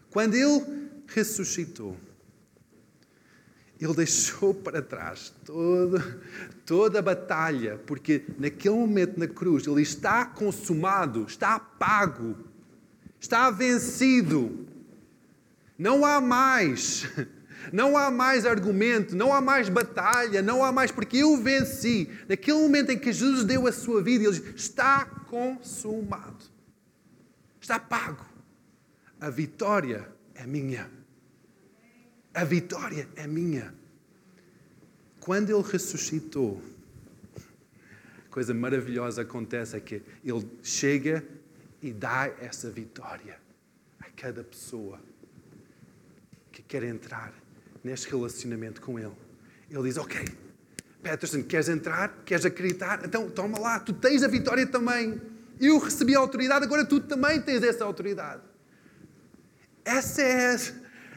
Quando 0.09 0.37
ele 0.37 0.89
ressuscitou, 1.07 1.95
ele 3.79 3.93
deixou 3.93 4.55
para 4.65 4.81
trás 4.81 5.35
toda, 5.45 6.23
toda 6.65 7.01
a 7.01 7.03
batalha, 7.03 7.77
porque 7.87 8.25
naquele 8.39 8.75
momento 8.75 9.21
na 9.21 9.29
cruz 9.29 9.67
ele 9.67 9.83
está 9.83 10.25
consumado, 10.25 11.27
está 11.29 11.59
pago. 11.61 12.39
Está 13.21 13.51
vencido. 13.51 14.67
Não 15.77 16.07
há 16.07 16.23
mais. 16.23 17.05
Não 17.73 17.97
há 17.97 18.11
mais 18.11 18.47
argumento, 18.47 19.17
não 19.17 19.33
há 19.33 19.41
mais 19.41 19.69
batalha, 19.69 20.43
não 20.43 20.65
há 20.65 20.71
mais, 20.71 20.91
porque 20.91 21.19
eu 21.19 21.37
venci. 21.37 22.09
Naquele 22.29 22.59
momento 22.59 22.91
em 22.91 22.99
que 22.99 23.13
Jesus 23.13 23.45
deu 23.45 23.67
a 23.67 23.73
sua 23.73 24.03
vida, 24.03 24.25
ele 24.25 24.39
diz: 24.39 24.55
está 24.55 25.05
consumado, 25.05 26.45
está 27.61 27.79
pago. 27.79 28.25
A 29.21 29.31
vitória 29.31 30.09
é 30.35 30.47
minha. 30.47 30.91
A 32.35 32.45
vitória 32.45 33.09
é 33.17 33.27
minha. 33.27 33.75
Quando 35.21 35.51
ele 35.51 35.63
ressuscitou, 35.63 36.63
coisa 38.31 38.53
maravilhosa 38.53 39.23
acontece 39.23 39.77
é 39.77 39.81
que 39.81 40.03
ele 40.23 40.49
chega 40.63 41.25
e 41.83 41.93
dá 41.93 42.31
essa 42.41 42.71
vitória 42.71 43.41
a 43.99 44.05
cada 44.11 44.45
pessoa 44.45 45.01
que 46.53 46.63
quer 46.63 46.83
entrar 46.83 47.33
neste 47.87 48.09
relacionamento 48.11 48.81
com 48.81 48.99
ele. 48.99 49.13
Ele 49.71 49.83
diz: 49.85 49.97
Ok, 49.97 50.21
Peterson, 51.03 51.43
queres 51.43 51.69
entrar? 51.69 52.23
Queres 52.25 52.45
acreditar? 52.45 53.03
Então 53.05 53.31
toma 53.31 53.59
lá, 53.59 53.81
tu 53.81 53.93
tens 53.93 54.23
a 54.23 54.29
vitória 54.29 54.67
também. 54.67 55.21
Eu 55.61 55.79
recebi 55.79 56.15
a 56.15 56.19
autoridade, 56.19 56.65
agora 56.65 56.85
tu 56.85 57.01
também 57.01 57.41
tens 57.41 57.63
essa 57.63 57.85
autoridade. 57.85 58.43
Essa 59.85 60.23
é 60.23 60.57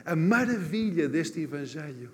a 0.05 0.15
maravilha 0.15 1.09
deste 1.09 1.41
Evangelho. 1.41 2.11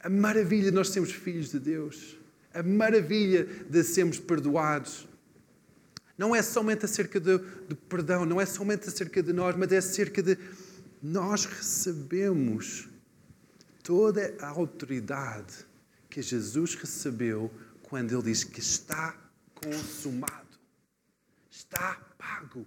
A 0.00 0.08
maravilha 0.08 0.64
de 0.64 0.70
nós 0.70 0.90
sermos 0.90 1.12
filhos 1.12 1.50
de 1.50 1.58
Deus 1.58 2.16
a 2.54 2.62
maravilha 2.62 3.46
de 3.68 3.82
sermos 3.82 4.18
perdoados. 4.18 5.08
Não 6.16 6.36
é 6.36 6.42
somente 6.42 6.84
acerca 6.84 7.18
do, 7.18 7.38
do 7.38 7.74
perdão, 7.74 8.24
não 8.24 8.40
é 8.40 8.46
somente 8.46 8.88
acerca 8.88 9.22
de 9.22 9.32
nós, 9.32 9.56
mas 9.56 9.72
é 9.72 9.78
acerca 9.78 10.22
de 10.22 10.36
nós 11.02 11.46
recebemos 11.46 12.88
toda 13.82 14.36
a 14.40 14.48
autoridade 14.48 15.66
que 16.08 16.22
Jesus 16.22 16.76
recebeu 16.76 17.52
quando 17.82 18.12
ele 18.14 18.22
diz 18.22 18.44
que 18.44 18.60
está 18.60 19.18
consumado, 19.52 20.58
está 21.50 21.94
pago. 22.16 22.64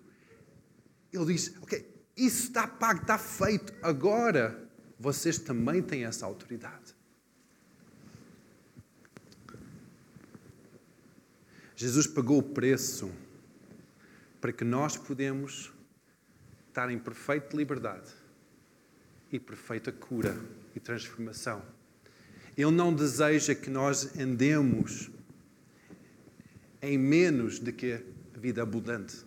Ele 1.14 1.26
diz: 1.34 1.56
Ok, 1.62 1.90
isso 2.18 2.48
está 2.48 2.68
pago, 2.68 3.02
está 3.02 3.18
feito. 3.18 3.74
Agora 3.82 4.70
vocês 5.00 5.40
também 5.40 5.82
têm 5.82 6.04
essa 6.04 6.26
autoridade. 6.26 6.94
Jesus 11.78 12.06
pagou 12.06 12.40
o 12.40 12.44
preço 12.44 13.10
para 14.42 14.52
que 14.52 14.64
nós 14.64 14.98
podemos 14.98 15.74
estar 16.68 16.90
em 16.90 17.00
perfeita 17.00 17.56
liberdade 17.56 18.25
e 19.36 19.40
perfeita 19.40 19.92
cura 19.92 20.40
e 20.76 20.80
transformação. 20.80 21.62
Ele 22.58 22.72
não 22.72 22.94
deseja 22.94 23.54
que 23.54 23.70
nós 23.70 24.18
andemos 24.18 25.10
em 26.82 26.98
menos 26.98 27.60
do 27.60 27.74
que 27.74 27.94
a 27.94 28.40
vida 28.40 28.64
abundante. 28.64 29.18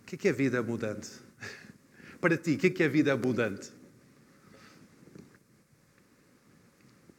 O 0.00 0.04
que 0.16 0.28
é, 0.28 0.32
vida 0.32 0.58
abundante? 0.58 1.10
Para 2.20 2.36
ti, 2.36 2.52
o 2.52 2.58
que 2.58 2.82
é 2.82 2.88
vida 2.88 3.12
abundante? 3.12 3.70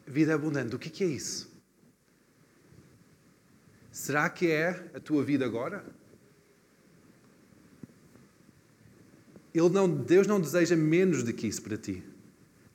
Vida 0.08 0.34
abundante, 0.34 0.75
o 0.75 0.79
que 0.79 1.03
é 1.03 1.08
isso? 1.08 1.51
Será 3.91 4.29
que 4.29 4.50
é 4.50 4.70
a 4.93 5.00
tua 5.00 5.24
vida 5.24 5.46
agora? 5.46 5.86
Ele 9.54 9.70
não, 9.70 9.88
Deus 9.88 10.26
não 10.26 10.39
deseja 10.42 10.76
menos 10.76 11.24
do 11.24 11.32
que 11.32 11.48
isso 11.48 11.62
para 11.62 11.78
ti. 11.78 12.04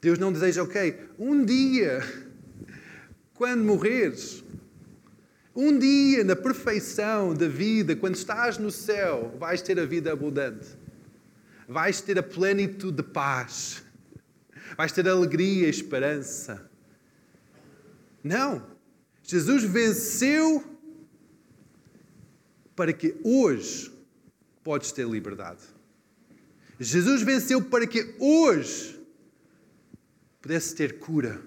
Deus 0.01 0.19
não 0.19 0.33
deseja, 0.33 0.63
ok, 0.63 1.09
um 1.19 1.45
dia, 1.45 2.01
quando 3.35 3.65
morreres, 3.65 4.45
um 5.55 5.77
dia 5.77 6.23
na 6.23 6.37
perfeição 6.37 7.35
da 7.35 7.49
vida, 7.49 7.97
quando 7.97 8.15
estás 8.15 8.59
no 8.59 8.71
céu, 8.71 9.35
vais 9.41 9.61
ter 9.61 9.79
a 9.81 9.85
vida 9.85 10.13
abundante. 10.13 10.69
Vais 11.67 12.01
ter 12.01 12.17
a 12.17 12.23
plenitude 12.23 12.99
de 12.99 13.03
paz. 13.03 13.83
Vais 14.77 14.93
ter 14.93 15.09
alegria 15.09 15.67
e 15.67 15.71
esperança. 15.71 16.71
Não. 18.23 18.65
Jesus 19.23 19.65
venceu 19.65 20.65
para 22.77 22.93
que 22.93 23.17
hoje 23.25 23.93
podes 24.63 24.93
ter 24.93 25.09
liberdade. 25.09 25.78
Jesus 26.79 27.23
venceu 27.23 27.63
para 27.63 27.87
que 27.87 28.15
hoje 28.19 29.01
pudesse 30.41 30.75
ter 30.75 30.99
cura. 30.99 31.41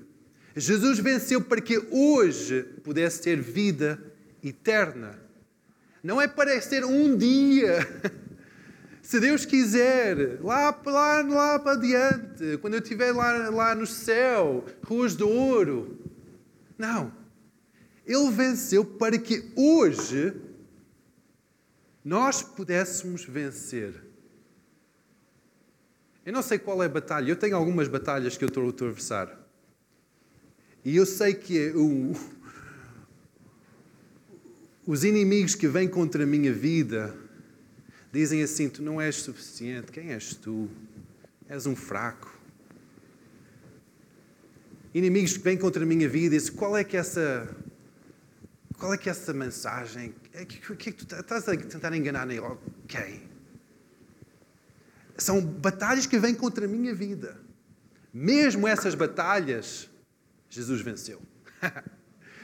Jesus 0.55 0.99
venceu 0.99 1.41
para 1.41 1.61
que 1.61 1.77
hoje 1.89 2.63
pudesse 2.83 3.21
ter 3.21 3.39
vida 3.41 3.99
eterna. 4.43 5.17
Não 6.03 6.21
é 6.21 6.27
para 6.27 6.59
ser 6.61 6.83
um 6.83 7.15
dia. 7.15 7.79
Se 9.01 9.19
Deus 9.19 9.45
quiser, 9.45 10.39
lá, 10.41 10.79
lá, 10.85 11.21
lá 11.21 11.59
para 11.59 11.73
adiante, 11.73 12.57
quando 12.61 12.75
eu 12.75 12.79
estiver 12.79 13.11
lá, 13.11 13.49
lá 13.49 13.75
no 13.75 13.87
céu, 13.87 14.65
ruas 14.83 15.15
de 15.15 15.23
ouro. 15.23 15.99
Não. 16.77 17.11
Ele 18.05 18.29
venceu 18.31 18.83
para 18.83 19.17
que 19.17 19.51
hoje 19.55 20.33
nós 22.03 22.41
pudéssemos 22.41 23.25
vencer. 23.25 24.10
Eu 26.25 26.33
não 26.33 26.41
sei 26.41 26.59
qual 26.59 26.81
é 26.83 26.85
a 26.85 26.89
batalha, 26.89 27.29
eu 27.29 27.35
tenho 27.35 27.55
algumas 27.55 27.87
batalhas 27.87 28.37
que 28.37 28.43
eu 28.43 28.47
estou 28.47 28.65
a 28.65 28.69
atravessar. 28.69 29.39
E 30.85 30.95
eu 30.95 31.05
sei 31.05 31.33
que 31.33 31.71
o, 31.71 32.13
os 34.85 35.03
inimigos 35.03 35.55
que 35.55 35.67
vêm 35.67 35.87
contra 35.87 36.23
a 36.23 36.27
minha 36.27 36.53
vida 36.53 37.15
dizem 38.11 38.43
assim: 38.43 38.69
Tu 38.69 38.81
não 38.83 38.99
és 38.99 39.15
suficiente, 39.15 39.91
quem 39.91 40.11
és 40.11 40.35
tu? 40.35 40.69
És 41.49 41.65
um 41.65 41.75
fraco. 41.75 42.39
Inimigos 44.93 45.37
que 45.37 45.43
vêm 45.43 45.57
contra 45.57 45.83
a 45.83 45.85
minha 45.85 46.07
vida 46.07 46.35
dizem: 46.35 46.53
Qual 46.53 46.77
é 46.77 46.83
que 46.83 46.97
é 46.97 46.99
essa 46.99 47.55
qual 48.81 48.95
é 48.95 48.97
que 48.97 49.09
é 49.09 49.11
essa 49.11 49.31
mensagem? 49.31 50.09
O 50.09 50.37
é 50.39 50.43
que, 50.43 50.57
que, 50.75 50.89
é 50.89 50.91
que 50.91 51.05
tu 51.05 51.15
estás 51.15 51.47
a 51.47 51.55
tentar 51.55 51.95
enganar 51.95 52.27
quem? 52.87 53.30
São 55.21 55.41
batalhas 55.41 56.05
que 56.05 56.17
vêm 56.17 56.33
contra 56.33 56.65
a 56.65 56.67
minha 56.67 56.93
vida. 56.93 57.37
Mesmo 58.13 58.67
essas 58.67 58.95
batalhas, 58.95 59.89
Jesus 60.49 60.81
venceu. 60.81 61.21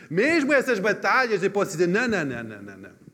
Mesmo 0.10 0.54
essas 0.54 0.80
batalhas, 0.80 1.44
eu 1.44 1.52
posso 1.52 1.72
dizer: 1.72 1.88
não, 1.88 2.08
não, 2.08 2.24
não, 2.24 2.44
não, 2.44 2.62
não, 2.62 2.78
não. 2.78 3.08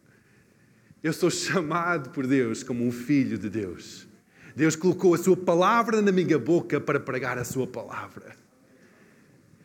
Eu 1.02 1.12
sou 1.12 1.30
chamado 1.30 2.12
por 2.12 2.28
Deus 2.28 2.64
como 2.64 2.86
um 2.86 2.92
filho 2.92 3.38
de 3.38 3.50
Deus. 3.50 4.08
Deus 4.56 4.76
colocou 4.76 5.16
a 5.16 5.18
Sua 5.18 5.36
palavra 5.36 6.02
na 6.02 6.12
minha 6.12 6.38
boca 6.38 6.80
para 6.80 7.00
pregar 7.00 7.38
a 7.38 7.44
Sua 7.44 7.66
palavra. 7.66 8.36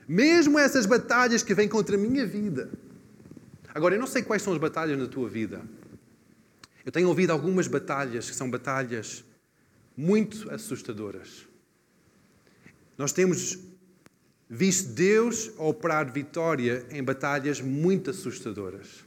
Mesmo 0.07 0.59
essas 0.59 0.87
batalhas 0.87 1.43
que 1.43 1.55
vêm 1.55 1.69
contra 1.69 1.97
a 1.97 1.99
minha 1.99 2.27
vida, 2.27 2.71
Agora, 3.79 3.95
eu 3.95 4.01
não 4.01 4.09
sei 4.09 4.23
quais 4.23 4.43
são 4.43 4.53
as 4.53 4.59
batalhas 4.59 4.99
na 4.99 5.07
tua 5.07 5.29
vida. 5.29 5.63
Eu 6.85 6.91
tenho 6.91 7.07
ouvido 7.07 7.31
algumas 7.31 7.69
batalhas 7.69 8.29
que 8.29 8.35
são 8.35 8.51
batalhas 8.51 9.25
muito 9.99 10.49
assustadoras. 10.49 11.45
Nós 12.97 13.11
temos 13.11 13.59
visto 14.49 14.93
Deus 14.93 15.51
operar 15.59 16.13
vitória 16.13 16.87
em 16.93 17.03
batalhas 17.03 17.61
muito 17.61 18.11
assustadoras. 18.11 19.05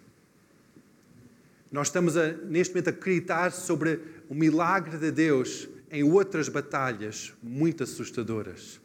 Nós 1.72 1.88
estamos 1.88 2.18
a, 2.18 2.34
neste 2.34 2.74
momento 2.74 2.90
a 2.90 2.92
acreditar 2.92 3.54
sobre 3.54 4.02
o 4.28 4.36
milagre 4.36 4.98
de 4.98 5.12
Deus 5.12 5.70
em 5.90 6.04
outras 6.04 6.50
batalhas 6.50 7.32
muito 7.42 7.84
assustadoras. 7.84 8.82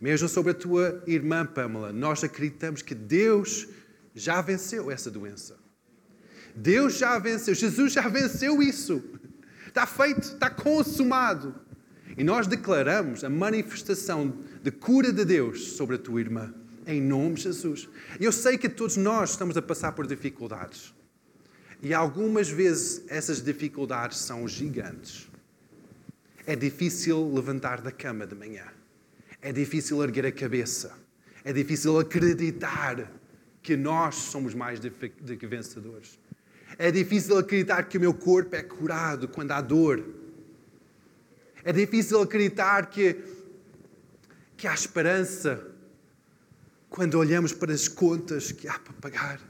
Mesmo 0.00 0.28
sobre 0.28 0.50
a 0.50 0.54
tua 0.54 1.04
irmã 1.06 1.46
Pamela, 1.46 1.92
nós 1.92 2.24
acreditamos 2.24 2.82
que 2.82 2.96
Deus 2.96 3.68
já 4.12 4.40
venceu 4.40 4.90
essa 4.90 5.08
doença. 5.08 5.56
Deus 6.52 6.98
já 6.98 7.16
venceu, 7.20 7.54
Jesus 7.54 7.92
já 7.92 8.08
venceu 8.08 8.60
isso. 8.60 9.00
Está 9.78 9.86
feito, 9.86 10.22
está 10.22 10.50
consumado. 10.50 11.54
E 12.16 12.24
nós 12.24 12.48
declaramos 12.48 13.22
a 13.22 13.30
manifestação 13.30 14.36
de 14.60 14.72
cura 14.72 15.12
de 15.12 15.24
Deus 15.24 15.74
sobre 15.76 15.94
a 15.94 15.98
tua 16.00 16.20
irmã, 16.20 16.52
em 16.84 17.00
nome 17.00 17.34
de 17.36 17.42
Jesus. 17.42 17.88
Eu 18.18 18.32
sei 18.32 18.58
que 18.58 18.68
todos 18.68 18.96
nós 18.96 19.30
estamos 19.30 19.56
a 19.56 19.62
passar 19.62 19.92
por 19.92 20.04
dificuldades. 20.04 20.92
E 21.80 21.94
algumas 21.94 22.48
vezes 22.48 23.04
essas 23.06 23.40
dificuldades 23.40 24.18
são 24.18 24.48
gigantes. 24.48 25.28
É 26.44 26.56
difícil 26.56 27.32
levantar 27.32 27.80
da 27.80 27.92
cama 27.92 28.26
de 28.26 28.34
manhã. 28.34 28.64
É 29.40 29.52
difícil 29.52 30.02
erguer 30.02 30.26
a 30.26 30.32
cabeça. 30.32 30.92
É 31.44 31.52
difícil 31.52 32.00
acreditar 32.00 33.12
que 33.62 33.76
nós 33.76 34.16
somos 34.16 34.54
mais 34.54 34.80
do 34.80 34.90
que 34.90 35.46
vencedores. 35.46 36.18
É 36.78 36.92
difícil 36.92 37.36
acreditar 37.36 37.82
que 37.82 37.98
o 37.98 38.00
meu 38.00 38.14
corpo 38.14 38.54
é 38.54 38.62
curado 38.62 39.26
quando 39.26 39.50
há 39.50 39.60
dor. 39.60 40.14
É 41.64 41.72
difícil 41.72 42.22
acreditar 42.22 42.86
que, 42.86 43.16
que 44.56 44.68
há 44.68 44.72
esperança 44.72 45.74
quando 46.88 47.18
olhamos 47.18 47.52
para 47.52 47.72
as 47.72 47.88
contas 47.88 48.52
que 48.52 48.68
há 48.68 48.78
para 48.78 48.92
pagar. 48.94 49.40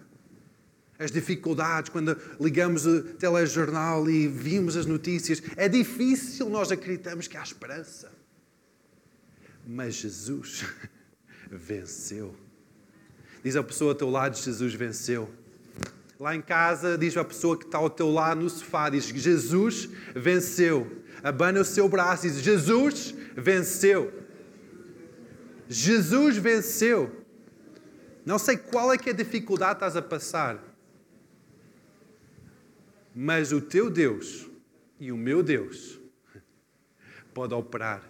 As 0.98 1.12
dificuldades, 1.12 1.90
quando 1.90 2.18
ligamos 2.40 2.86
o 2.86 3.02
telejornal 3.02 4.08
e 4.08 4.26
vimos 4.26 4.74
as 4.74 4.86
notícias. 4.86 5.42
É 5.54 5.68
difícil 5.68 6.48
nós 6.48 6.72
acreditarmos 6.72 7.28
que 7.28 7.36
há 7.36 7.42
esperança. 7.42 8.10
Mas 9.66 9.96
Jesus 9.96 10.64
venceu. 11.52 12.34
Diz 13.44 13.54
a 13.54 13.62
pessoa 13.62 13.92
ao 13.92 13.94
teu 13.94 14.08
lado: 14.08 14.36
Jesus 14.36 14.72
venceu. 14.74 15.30
Lá 16.18 16.34
em 16.34 16.42
casa, 16.42 16.98
diz 16.98 17.16
a 17.16 17.24
pessoa 17.24 17.56
que 17.56 17.64
está 17.64 17.78
ao 17.78 17.88
teu 17.88 18.10
lado 18.10 18.40
no 18.40 18.50
sofá: 18.50 18.90
diz 18.90 19.04
Jesus 19.04 19.88
venceu. 20.14 21.04
Abana 21.22 21.60
o 21.60 21.64
seu 21.64 21.88
braço 21.88 22.26
e 22.26 22.30
diz: 22.30 22.40
Jesus 22.42 23.14
venceu. 23.36 24.12
Jesus 25.68 26.36
venceu. 26.36 27.24
Não 28.26 28.38
sei 28.38 28.56
qual 28.56 28.92
é 28.92 28.98
que 28.98 29.10
é 29.10 29.12
a 29.12 29.16
dificuldade 29.16 29.78
que 29.78 29.84
estás 29.84 29.96
a 29.96 30.02
passar, 30.02 30.58
mas 33.14 33.52
o 33.52 33.60
teu 33.60 33.88
Deus 33.88 34.48
e 34.98 35.12
o 35.12 35.16
meu 35.16 35.42
Deus 35.42 36.00
pode 37.32 37.54
operar 37.54 38.02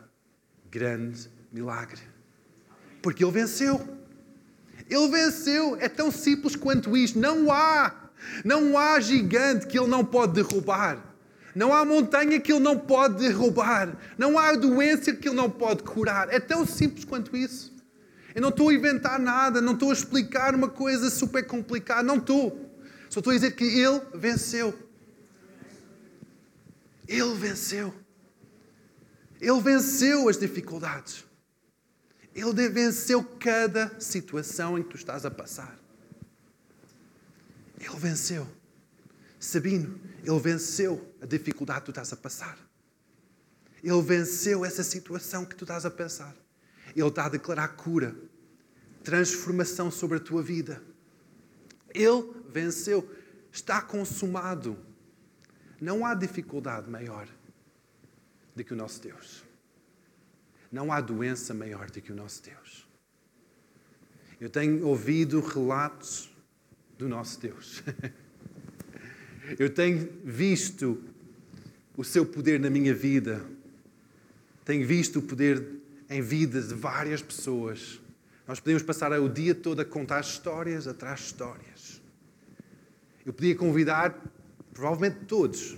grande 0.71 1.31
milagre, 1.53 2.01
porque 3.03 3.23
Ele 3.23 3.33
venceu. 3.33 3.99
Ele 4.89 5.09
venceu. 5.09 5.77
É 5.77 5.89
tão 5.89 6.11
simples 6.11 6.57
quanto 6.57 6.97
isto. 6.97 7.19
Não 7.19 7.53
há, 7.53 7.95
não 8.45 8.77
há 8.77 9.01
gigante 9.01 9.67
que 9.67 9.79
Ele 9.79 9.89
não 9.89 10.05
pode 10.05 10.35
derrubar. 10.35 11.05
Não 11.55 11.75
há 11.75 11.85
montanha 11.85 12.39
que 12.41 12.53
Ele 12.53 12.61
não 12.61 12.79
pode 12.79 13.19
derrubar. 13.19 13.97
Não 14.17 14.39
há 14.39 14.53
doença 14.55 15.13
que 15.13 15.29
Ele 15.29 15.37
não 15.37 15.51
pode 15.51 15.83
curar. 15.83 16.33
É 16.33 16.39
tão 16.39 16.67
simples 16.67 17.05
quanto 17.05 17.37
isso. 17.37 17.75
Eu 18.35 18.43
não 18.43 18.51
estou 18.51 18.69
a 18.69 18.75
inventar 18.75 19.19
nada, 19.19 19.61
não 19.61 19.73
estou 19.73 19.91
a 19.91 19.93
explicar 19.93 20.55
uma 20.55 20.69
coisa 20.69 21.11
super 21.11 21.47
complicada. 21.47 22.03
Não 22.03 22.17
estou. 22.17 22.69
Só 23.09 23.21
estou 23.21 23.31
a 23.31 23.35
dizer 23.35 23.53
que 23.53 23.65
Ele 23.65 24.01
venceu. 24.15 24.77
Ele 27.07 27.35
venceu. 27.35 27.95
Ele 29.41 29.61
venceu 29.61 30.29
as 30.29 30.37
dificuldades. 30.37 31.25
Ele 32.35 32.69
venceu 32.69 33.25
cada 33.25 33.99
situação 33.99 34.79
em 34.79 34.83
que 34.83 34.91
tu 34.91 34.97
estás 34.97 35.25
a 35.25 35.31
passar. 35.31 35.78
Ele 37.79 37.97
venceu. 37.97 38.47
Sabino, 39.39 40.01
ele 40.25 40.41
venceu 40.41 41.15
a 41.23 41.27
dificuldade 41.27 41.81
que 41.81 41.87
tu 41.87 41.91
estás 41.91 42.13
a 42.13 42.17
passar. 42.17 42.59
Ele 43.83 44.03
venceu 44.03 44.65
essa 44.65 44.83
situação 44.83 45.45
que 45.45 45.55
tu 45.55 45.65
estás 45.65 45.87
a 45.87 45.91
pensar. 45.91 46.35
Ele 46.95 47.07
está 47.07 47.27
a 47.27 47.29
declarar 47.29 47.69
cura, 47.69 48.17
transformação 49.05 49.91
sobre 49.91 50.17
a 50.17 50.21
tua 50.21 50.43
vida. 50.43 50.83
Ele 51.95 52.33
venceu. 52.49 53.09
Está 53.53 53.81
consumado. 53.81 54.77
Não 55.81 56.05
há 56.05 56.15
dificuldade 56.15 56.91
maior 56.91 57.29
do 58.55 58.65
que 58.65 58.73
o 58.73 58.77
nosso 58.77 59.01
Deus. 59.01 59.45
Não 60.71 60.93
há 60.93 61.01
doença 61.01 61.55
maior 61.55 61.91
do 61.91 62.01
que 62.01 62.13
o 62.13 62.15
nosso 62.15 62.43
Deus. 62.43 62.87
Eu 64.41 64.51
tenho 64.51 64.87
ouvido 64.87 65.41
relatos 65.41 66.31
do 66.99 67.09
nosso 67.09 67.41
Deus. 67.41 67.83
Eu 69.59 69.71
tenho 69.71 70.09
visto 70.25 71.03
o 71.97 72.05
seu 72.05 72.27
poder 72.27 72.61
na 72.61 72.69
minha 72.69 72.95
vida. 72.95 73.43
Tenho 74.65 74.87
visto 74.87 75.21
o 75.21 75.23
poder 75.23 75.65
em 76.11 76.21
vidas 76.21 76.69
de 76.69 76.75
várias 76.75 77.23
pessoas. 77.23 78.01
Nós 78.47 78.61
podemos 78.61 78.83
passar 78.83 79.13
o 79.19 79.29
dia 79.29 79.55
todo 79.55 79.81
a 79.81 79.85
contar 79.85 80.21
histórias 80.21 80.87
atrás 80.87 81.21
de 81.21 81.27
histórias. 81.27 82.03
Eu 83.25 83.33
podia 83.33 83.55
convidar, 83.55 84.19
provavelmente 84.75 85.25
todos, 85.27 85.77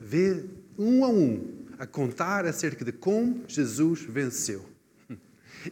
ver 0.00 0.44
um 0.78 1.04
a 1.04 1.08
um 1.08 1.56
a 1.78 1.86
contar 1.86 2.46
acerca 2.46 2.84
de 2.84 2.92
como 2.92 3.44
Jesus 3.48 4.02
venceu. 4.02 4.64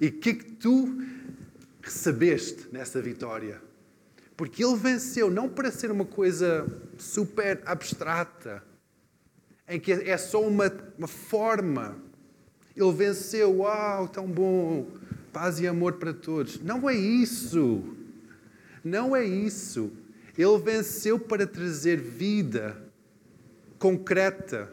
E 0.01 0.09
o 0.09 0.13
que 0.13 0.35
que 0.35 0.51
tu 0.53 1.01
recebeste 1.81 2.67
nessa 2.73 3.01
vitória? 3.01 3.63
Porque 4.37 4.65
ele 4.65 4.77
venceu 4.77 5.31
não 5.31 5.49
para 5.49 5.71
ser 5.71 5.91
uma 5.91 6.05
coisa 6.05 6.67
super 6.99 7.63
abstrata, 7.65 8.63
em 9.69 9.79
que 9.79 9.93
é 9.93 10.17
só 10.17 10.43
uma, 10.43 10.73
uma 10.99 11.09
forma. 11.09 11.97
Ele 12.77 12.93
venceu, 12.93 13.59
uau, 13.59 14.09
tão 14.09 14.27
bom, 14.27 14.89
paz 15.33 15.61
e 15.61 15.67
amor 15.67 15.95
para 15.95 16.13
todos. 16.13 16.61
Não 16.61 16.91
é 16.91 16.95
isso. 16.95 17.85
Não 18.83 19.15
é 19.15 19.25
isso. 19.25 19.93
Ele 20.37 20.59
venceu 20.59 21.19
para 21.19 21.47
trazer 21.47 21.97
vida 21.97 22.77
concreta 23.79 24.71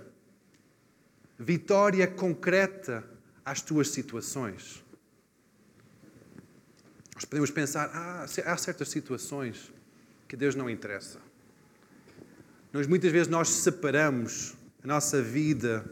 vitória 1.42 2.06
concreta 2.08 3.04
às 3.44 3.62
tuas 3.62 3.90
situações. 3.90 4.84
Nós 7.22 7.26
podemos 7.26 7.52
pensar, 7.52 7.92
ah, 7.94 8.26
há 8.46 8.58
certas 8.58 8.90
situações 8.90 9.72
que 10.28 10.36
Deus 10.36 10.56
não 10.56 10.68
interessa. 10.68 11.20
Nós 12.74 12.88
muitas 12.88 13.12
vezes 13.12 13.28
nós 13.28 13.48
separamos 13.48 14.56
a 14.84 14.88
nossa 14.88 15.22
vida 15.22 15.86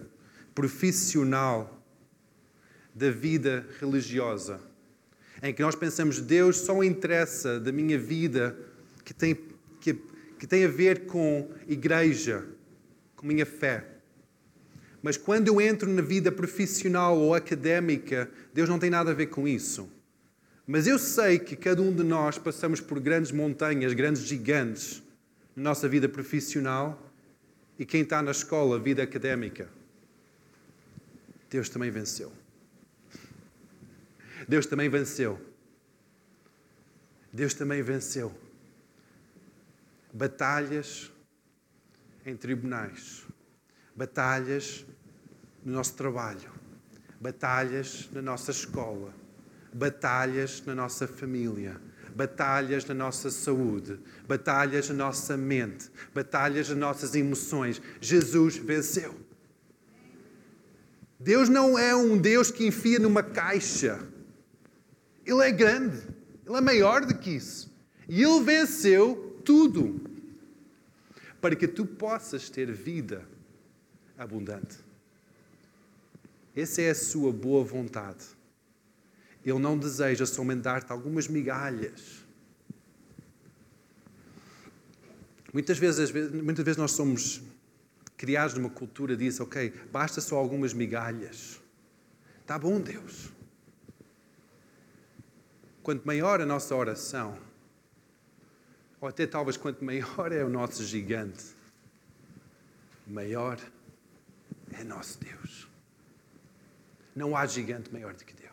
profissional 0.56 1.84
da 2.96 3.12
vida 3.12 3.64
religiosa, 3.80 4.60
em 5.44 5.54
que 5.54 5.62
nós 5.62 5.76
pensamos 5.76 6.20
Deus 6.20 6.62
só 6.62 6.84
interessa 6.84 7.60
da 7.60 7.72
minha 7.72 8.00
vida 8.00 8.58
que 9.06 9.14
tem, 9.14 9.38
que, 9.80 9.94
que 10.40 10.48
tem 10.48 10.66
a 10.66 10.68
ver 10.68 11.06
com 11.06 11.48
igreja, 11.68 12.44
com 13.16 13.28
minha 13.28 13.46
fé. 13.46 13.86
Mas 15.04 15.16
quando 15.16 15.50
eu 15.50 15.62
entro 15.62 15.88
na 15.88 16.02
vida 16.02 16.32
profissional 16.32 17.16
ou 17.20 17.36
académica, 17.36 18.28
Deus 18.52 18.68
não 18.68 18.80
tem 18.80 18.90
nada 18.90 19.12
a 19.12 19.14
ver 19.14 19.28
com 19.28 19.48
isso. 19.48 19.99
Mas 20.70 20.86
eu 20.86 21.00
sei 21.00 21.40
que 21.40 21.56
cada 21.56 21.82
um 21.82 21.92
de 21.92 22.04
nós 22.04 22.38
passamos 22.38 22.80
por 22.80 23.00
grandes 23.00 23.32
montanhas, 23.32 23.94
grandes 23.94 24.22
gigantes 24.22 25.02
na 25.56 25.64
nossa 25.64 25.90
vida 25.90 26.08
profissional 26.08 27.12
e 27.80 27.86
quem 27.88 28.04
está 28.04 28.22
na 28.22 28.30
escola, 28.30 28.78
vida 28.78 29.02
académica. 29.02 29.68
Deus 31.50 31.70
também 31.70 31.90
venceu. 31.90 32.32
Deus 34.48 34.68
também 34.68 34.90
venceu. 34.90 35.42
Deus 37.34 37.56
também 37.56 37.82
venceu. 37.82 38.32
Batalhas 40.14 41.12
em 42.24 42.36
tribunais 42.36 43.26
batalhas 44.00 44.86
no 45.62 45.74
nosso 45.74 45.94
trabalho, 45.96 46.50
batalhas 47.20 48.10
na 48.14 48.22
nossa 48.22 48.50
escola, 48.50 49.14
batalhas 49.74 50.64
na 50.66 50.74
nossa 50.74 51.08
família, 51.08 51.80
batalhas 52.16 52.86
na 52.86 52.94
nossa 52.94 53.30
saúde, 53.30 54.00
batalhas 54.28 54.90
na 54.90 54.96
nossa 54.96 55.38
mente, 55.38 55.90
batalhas 56.14 56.70
nas 56.70 56.78
nossas 56.78 57.16
emoções. 57.16 57.82
Jesus 58.02 58.58
venceu. 58.58 59.16
Deus 61.20 61.50
não 61.50 61.78
é 61.78 61.96
um 61.96 62.18
Deus 62.18 62.50
que 62.50 62.66
enfia 62.66 63.00
numa 63.00 63.22
caixa. 63.22 64.00
Ele 65.26 65.42
é 65.42 65.52
grande, 65.52 66.02
ele 66.46 66.58
é 66.58 66.62
maior 66.62 67.06
do 67.06 67.18
que 67.18 67.32
isso. 67.32 67.72
E 68.08 68.24
ele 68.24 68.44
venceu 68.44 69.42
tudo 69.44 70.02
para 71.42 71.56
que 71.56 71.68
tu 71.68 71.86
possas 71.86 72.50
ter 72.50 72.72
vida 72.72 73.28
abundante. 74.18 74.78
Essa 76.56 76.82
é 76.82 76.90
a 76.90 76.96
sua 76.96 77.32
boa 77.32 77.64
vontade. 77.64 78.26
Ele 79.46 79.60
não 79.60 79.78
deseja 79.78 80.26
somente 80.26 80.62
dar-te 80.62 80.92
algumas 80.92 81.28
migalhas. 81.28 82.26
Muitas 85.54 85.78
vezes, 85.78 86.12
muitas 86.32 86.64
vezes 86.64 86.78
nós 86.78 86.92
somos 86.92 87.42
criados 88.20 88.54
numa 88.54 88.70
cultura 88.70 89.16
diz, 89.16 89.40
ok, 89.40 89.70
basta 89.92 90.20
só 90.20 90.36
algumas 90.36 90.74
migalhas. 90.74 91.62
Está 92.42 92.60
bom, 92.60 92.82
Deus. 92.82 93.30
Quanto 95.82 96.06
maior 96.06 96.42
a 96.42 96.46
nossa 96.46 96.76
oração, 96.76 97.40
ou 99.00 99.08
até 99.08 99.26
talvez 99.26 99.56
quanto 99.56 99.86
maior 99.86 100.34
é 100.34 100.44
o 100.44 100.50
nosso 100.50 100.84
gigante, 100.84 101.46
maior 103.08 103.58
é 104.74 104.84
nosso 104.84 105.18
Deus. 105.20 105.70
Não 107.16 107.38
há 107.38 107.46
gigante 107.46 107.90
maior 107.92 108.14
do 108.14 108.26
que 108.26 108.34
Deus. 108.34 108.49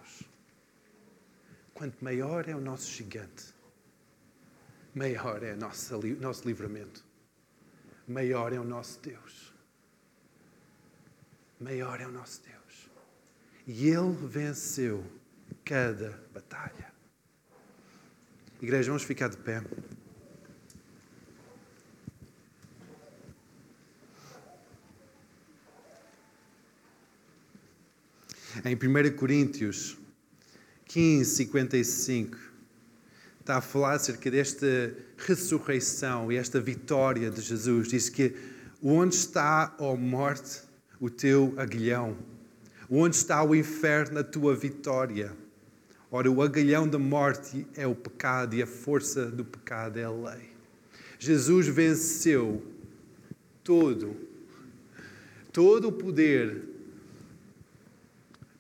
Quanto 1.77 2.03
maior 2.03 2.49
é 2.49 2.57
o 2.57 2.61
nosso 2.61 2.91
gigante, 2.91 3.55
maior 4.95 5.43
é 5.43 5.53
o 5.53 5.59
nosso, 5.59 6.01
nosso 6.19 6.49
livramento. 6.49 7.05
maior 8.09 8.51
é 8.51 8.59
o 8.59 8.65
nosso 8.65 8.99
Deus. 9.03 9.53
Maior 11.61 12.01
é 12.01 12.07
o 12.07 12.11
nosso 12.11 12.41
Deus. 12.43 12.91
E 13.67 13.89
Ele 13.91 14.11
venceu 14.27 15.05
cada 15.67 16.19
batalha. 16.33 16.91
Igreja, 18.63 18.89
vamos 18.89 19.03
ficar 19.03 19.29
de 19.29 19.37
pé. 19.37 19.63
Em 28.65 28.75
1 28.75 29.15
Coríntios 29.15 30.06
15, 30.97 31.27
55, 31.27 32.39
está 33.39 33.59
a 33.59 33.61
falar 33.61 33.97
acerca 33.97 34.31
desta 34.31 34.97
ressurreição 35.19 36.33
e 36.33 36.37
esta 36.37 36.59
vitória 36.59 37.31
de 37.31 37.43
Jesus. 37.43 37.89
Diz 37.89 38.09
que 38.09 38.35
onde 38.83 39.15
está, 39.15 39.77
ó 39.79 39.95
morte, 39.95 40.63
o 40.99 41.11
teu 41.11 41.53
aguilhão? 41.59 42.17
Onde 42.89 43.15
está 43.15 43.45
o 43.45 43.55
inferno, 43.55 44.21
a 44.21 44.25
tua 44.25 44.57
vitória? 44.57 45.37
Ora, 46.11 46.31
o 46.31 46.41
aguilhão 46.41 46.89
da 46.89 46.99
morte 46.99 47.67
é 47.75 47.87
o 47.87 47.95
pecado 47.95 48.57
e 48.57 48.63
a 48.63 48.67
força 48.67 49.27
do 49.27 49.45
pecado 49.45 49.99
é 49.99 50.05
a 50.05 50.11
lei. 50.11 50.49
Jesus 51.19 51.69
venceu 51.69 52.65
todo, 53.63 54.17
todo 55.53 55.89
o 55.89 55.93
poder 55.93 56.63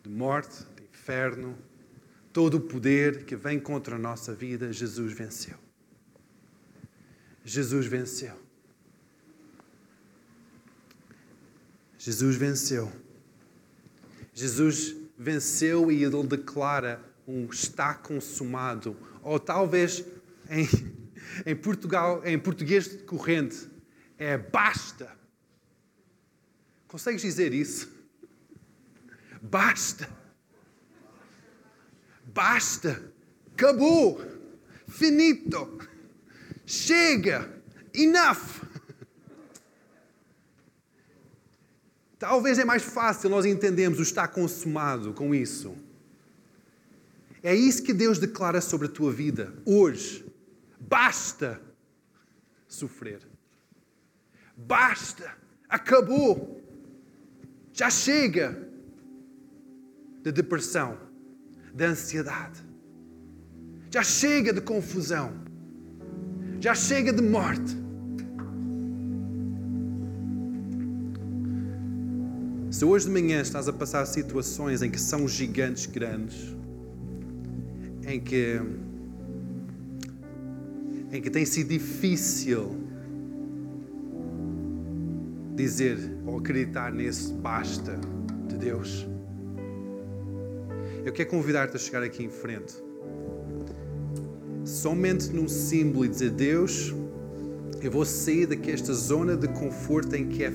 de 0.04 0.10
morte, 0.10 0.66
de 0.76 0.82
inferno, 0.82 1.56
todo 2.36 2.58
o 2.58 2.60
poder 2.60 3.24
que 3.24 3.34
vem 3.34 3.58
contra 3.58 3.96
a 3.96 3.98
nossa 3.98 4.34
vida, 4.34 4.70
Jesus 4.70 5.14
venceu. 5.14 5.56
Jesus 7.42 7.86
venceu. 7.86 8.38
Jesus 11.96 12.36
venceu. 12.36 12.92
Jesus 14.34 14.94
venceu 15.16 15.90
e 15.90 16.04
ele 16.04 16.22
declara 16.24 17.02
um 17.26 17.46
está 17.46 17.94
consumado. 17.94 18.94
Ou 19.22 19.40
talvez 19.40 20.04
em, 20.50 20.68
em 21.50 21.56
Portugal, 21.56 22.20
em 22.22 22.38
português 22.38 23.00
corrente, 23.04 23.66
é 24.18 24.36
basta. 24.36 25.10
Consegues 26.86 27.22
dizer 27.22 27.54
isso? 27.54 27.90
Basta. 29.40 30.25
Basta. 32.36 33.02
Acabou. 33.54 34.20
Finito. 34.86 35.78
Chega. 36.66 37.50
Enough. 37.94 38.62
Talvez 42.18 42.58
é 42.58 42.64
mais 42.64 42.82
fácil 42.82 43.30
nós 43.30 43.46
entendermos 43.46 43.98
o 43.98 44.02
está 44.02 44.28
consumado 44.28 45.14
com 45.14 45.34
isso. 45.34 45.74
É 47.42 47.54
isso 47.54 47.82
que 47.82 47.94
Deus 47.94 48.18
declara 48.18 48.60
sobre 48.60 48.86
a 48.86 48.90
tua 48.90 49.10
vida 49.10 49.54
hoje. 49.64 50.30
Basta 50.78 51.58
sofrer. 52.68 53.20
Basta. 54.54 55.34
Acabou. 55.70 56.62
Já 57.72 57.88
chega 57.88 58.68
de 60.22 60.32
depressão, 60.32 61.05
de 61.76 61.84
ansiedade. 61.84 62.64
Já 63.90 64.02
chega 64.02 64.52
de 64.52 64.62
confusão. 64.62 65.32
Já 66.58 66.74
chega 66.74 67.12
de 67.12 67.22
morte. 67.22 67.76
Se 72.70 72.84
hoje 72.84 73.06
de 73.06 73.12
manhã 73.12 73.40
estás 73.42 73.68
a 73.68 73.72
passar 73.72 74.04
situações 74.06 74.82
em 74.82 74.90
que 74.90 75.00
são 75.00 75.28
gigantes 75.28 75.86
grandes, 75.86 76.56
em 78.06 78.20
que 78.20 78.60
em 81.12 81.22
que 81.22 81.30
tem 81.30 81.44
sido 81.44 81.68
difícil 81.68 82.76
dizer 85.54 85.98
ou 86.26 86.38
acreditar 86.38 86.92
nesse 86.92 87.32
basta 87.32 87.98
de 88.48 88.56
Deus. 88.56 89.06
Eu 91.06 91.12
quero 91.12 91.30
convidar-te 91.30 91.76
a 91.76 91.78
chegar 91.78 92.02
aqui 92.02 92.24
em 92.24 92.28
frente. 92.28 92.74
Somente 94.64 95.28
num 95.30 95.48
símbolo 95.48 96.04
e 96.04 96.08
dizer: 96.08 96.30
Deus, 96.30 96.92
eu 97.80 97.92
vou 97.92 98.04
sair 98.04 98.44
desta 98.46 98.92
zona 98.92 99.36
de 99.36 99.46
conforto 99.46 100.16
em 100.16 100.28
que 100.28 100.42
é 100.42 100.50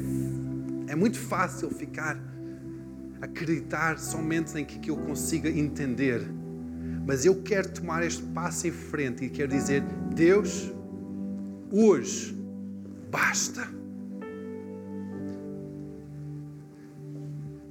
é 0.89 0.95
muito 0.95 1.17
fácil 1.17 1.69
ficar, 1.69 2.21
acreditar 3.21 3.97
somente 3.97 4.59
em 4.59 4.65
que 4.65 4.91
eu 4.91 4.97
consiga 4.97 5.49
entender. 5.49 6.21
Mas 7.07 7.23
eu 7.23 7.41
quero 7.41 7.69
tomar 7.69 8.03
este 8.03 8.21
passo 8.21 8.67
em 8.67 8.71
frente 8.71 9.23
e 9.23 9.29
quero 9.29 9.51
dizer: 9.51 9.81
Deus, 10.13 10.69
hoje, 11.71 12.35
basta. 13.09 13.69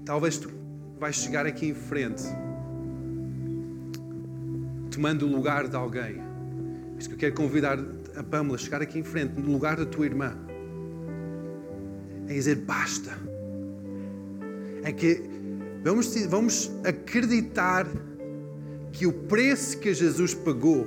Talvez 0.06 0.38
tu 0.38 0.50
vais 0.98 1.16
chegar 1.16 1.44
aqui 1.44 1.66
em 1.66 1.74
frente, 1.74 2.22
tomando 4.90 5.26
o 5.26 5.28
lugar 5.28 5.68
de 5.68 5.76
alguém. 5.76 6.20
Isso 6.98 7.08
que 7.08 7.14
eu 7.14 7.18
quero 7.18 7.34
convidar 7.34 7.78
a 8.16 8.22
Pamela 8.22 8.56
a 8.56 8.58
chegar 8.58 8.82
aqui 8.82 8.98
em 8.98 9.04
frente, 9.04 9.40
no 9.40 9.52
lugar 9.52 9.76
da 9.76 9.86
tua 9.86 10.04
irmã 10.04 10.36
em 12.30 12.34
dizer 12.34 12.56
basta. 12.56 13.18
É 14.84 14.92
que 14.92 15.22
vamos, 15.82 16.14
vamos 16.26 16.70
acreditar 16.84 17.86
que 18.92 19.06
o 19.06 19.12
preço 19.12 19.78
que 19.78 19.92
Jesus 19.92 20.32
pagou 20.34 20.86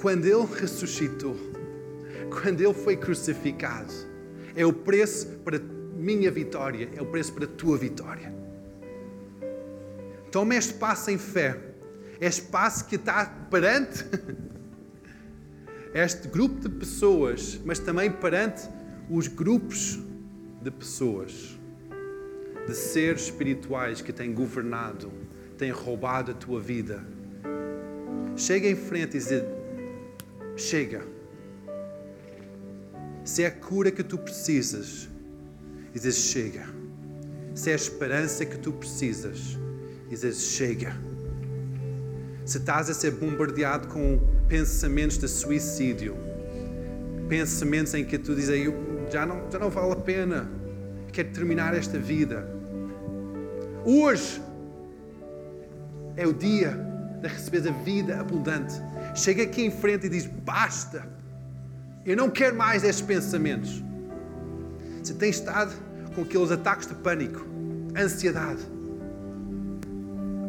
quando 0.00 0.26
Ele 0.26 0.46
ressuscitou, 0.60 1.36
quando 2.30 2.60
Ele 2.60 2.74
foi 2.74 2.96
crucificado, 2.96 3.92
é 4.54 4.64
o 4.64 4.72
preço 4.72 5.26
para 5.44 5.58
minha 5.96 6.30
vitória, 6.30 6.88
é 6.94 7.02
o 7.02 7.06
preço 7.06 7.32
para 7.32 7.44
a 7.44 7.48
tua 7.48 7.76
vitória. 7.76 8.32
Toma 10.34 10.56
este 10.56 10.74
passo 10.74 11.12
em 11.12 11.16
fé, 11.16 11.56
este 12.20 12.42
passo 12.42 12.86
que 12.86 12.96
está 12.96 13.24
perante 13.48 14.04
este 15.94 16.26
grupo 16.26 16.58
de 16.58 16.68
pessoas, 16.70 17.60
mas 17.64 17.78
também 17.78 18.10
perante 18.10 18.68
os 19.08 19.28
grupos 19.28 19.96
de 20.60 20.72
pessoas, 20.72 21.56
de 22.66 22.74
seres 22.74 23.26
espirituais 23.26 24.00
que 24.00 24.12
têm 24.12 24.34
governado, 24.34 25.12
têm 25.56 25.70
roubado 25.70 26.32
a 26.32 26.34
tua 26.34 26.60
vida. 26.60 27.06
Chega 28.34 28.66
em 28.66 28.74
frente 28.74 29.16
e 29.16 29.20
diz: 29.20 29.28
Chega. 30.56 31.06
Se 33.24 33.44
é 33.44 33.46
a 33.46 33.52
cura 33.52 33.92
que 33.92 34.02
tu 34.02 34.18
precisas, 34.18 35.08
dizes: 35.92 36.16
Chega. 36.16 36.66
Se 37.54 37.70
é 37.70 37.74
a 37.74 37.76
esperança 37.76 38.44
que 38.44 38.58
tu 38.58 38.72
precisas, 38.72 39.62
dizes: 40.08 40.40
Chega. 40.42 40.94
Se 42.44 42.58
estás 42.58 42.90
a 42.90 42.94
ser 42.94 43.12
bombardeado 43.12 43.88
com 43.88 44.20
pensamentos 44.48 45.16
de 45.16 45.26
suicídio, 45.26 46.14
pensamentos 47.28 47.94
em 47.94 48.04
que 48.04 48.18
tu 48.18 48.34
dizes: 48.34 48.72
já 49.10 49.24
não, 49.24 49.50
já 49.50 49.58
não 49.58 49.70
vale 49.70 49.92
a 49.92 49.96
pena. 49.96 50.48
Quero 51.12 51.30
terminar 51.30 51.74
esta 51.74 51.98
vida. 51.98 52.46
Hoje 53.84 54.42
é 56.16 56.26
o 56.26 56.32
dia 56.32 56.76
de 57.20 57.28
receber 57.28 57.68
a 57.68 57.72
vida 57.82 58.20
abundante. 58.20 58.74
Chega 59.14 59.42
aqui 59.44 59.62
em 59.62 59.70
frente 59.70 60.06
e 60.06 60.08
diz: 60.08 60.26
basta. 60.26 61.06
Eu 62.04 62.16
não 62.16 62.28
quero 62.28 62.54
mais 62.54 62.84
estes 62.84 63.04
pensamentos. 63.04 63.82
Se 65.02 65.14
tens 65.14 65.36
estado 65.36 65.72
com 66.14 66.22
aqueles 66.22 66.50
ataques 66.50 66.86
de 66.86 66.94
pânico, 66.94 67.46
ansiedade, 67.96 68.60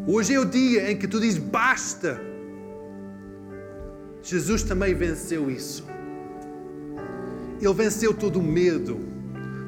hoje 0.08 0.34
é 0.34 0.40
o 0.40 0.46
dia 0.46 0.92
em 0.92 0.98
que 0.98 1.08
tu 1.08 1.20
dizes 1.20 1.40
basta. 1.40 2.20
Jesus 4.24 4.64
também 4.64 4.94
venceu 4.94 5.52
isso. 5.52 5.86
Ele 7.62 7.74
venceu 7.74 8.14
todo 8.14 8.40
o 8.40 8.44
medo, 8.44 9.00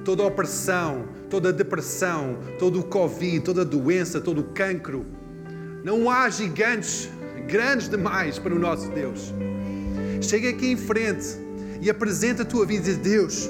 toda 0.04 0.24
a 0.24 0.26
opressão, 0.26 1.06
toda 1.30 1.50
a 1.50 1.52
depressão, 1.52 2.38
todo 2.60 2.80
o 2.80 2.84
Covid, 2.84 3.42
toda 3.42 3.62
a 3.62 3.66
doença, 3.66 4.20
todo 4.20 4.42
o 4.42 4.44
cancro. 4.46 5.06
Não 5.84 6.10
há 6.10 6.30
gigantes 6.30 7.10
grandes 7.48 7.88
demais 7.90 8.38
para 8.38 8.54
o 8.54 8.60
nosso 8.60 8.90
Deus. 8.92 9.34
Chega 10.22 10.50
aqui 10.50 10.72
em 10.72 10.78
frente 10.78 11.38
e 11.82 11.90
apresenta 11.90 12.44
a 12.44 12.46
tua 12.46 12.66
vida 12.66 12.92
a 12.92 12.96
Deus. 12.96 13.50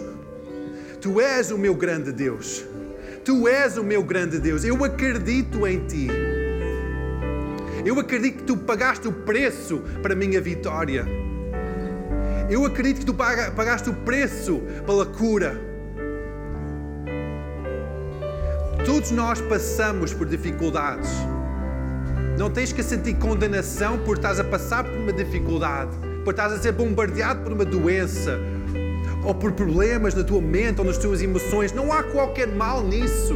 Tu 1.01 1.19
és 1.21 1.51
o 1.51 1.57
meu 1.57 1.73
grande 1.73 2.11
Deus. 2.11 2.63
Tu 3.23 3.47
és 3.47 3.77
o 3.77 3.83
meu 3.83 4.03
grande 4.03 4.39
Deus. 4.39 4.63
Eu 4.63 4.83
acredito 4.83 5.65
em 5.65 5.85
ti. 5.85 6.07
Eu 7.87 7.97
acredito 8.01 8.39
que 8.39 8.43
tu 8.43 8.57
pagaste 8.57 9.07
o 9.07 9.13
preço 9.13 9.77
para 10.01 10.11
a 10.11 10.15
minha 10.15 10.41
vitória. 10.41 11.05
Eu 12.49 12.65
acredito 12.65 12.99
que 12.99 13.05
tu 13.05 13.13
pagaste 13.13 13.89
o 13.89 13.93
preço 13.93 14.61
pela 14.85 15.05
cura. 15.05 15.57
Todos 18.85 19.11
nós 19.11 19.39
passamos 19.39 20.13
por 20.13 20.27
dificuldades. 20.27 21.09
Não 22.37 22.49
tens 22.49 22.73
que 22.73 22.83
sentir 22.83 23.13
condenação 23.15 23.99
por 23.99 24.17
estás 24.17 24.37
a 24.37 24.43
passar 24.43 24.83
por 24.83 24.93
uma 24.93 25.13
dificuldade, 25.13 25.97
por 26.25 26.31
estás 26.31 26.51
a 26.51 26.59
ser 26.59 26.73
bombardeado 26.73 27.41
por 27.41 27.53
uma 27.53 27.63
doença, 27.63 28.37
ou 29.23 29.33
por 29.33 29.53
problemas 29.53 30.13
na 30.13 30.25
tua 30.25 30.41
mente 30.41 30.81
ou 30.81 30.85
nas 30.85 30.97
tuas 30.97 31.21
emoções. 31.21 31.71
Não 31.71 31.93
há 31.93 32.03
qualquer 32.03 32.49
mal 32.49 32.83
nisso. 32.83 33.33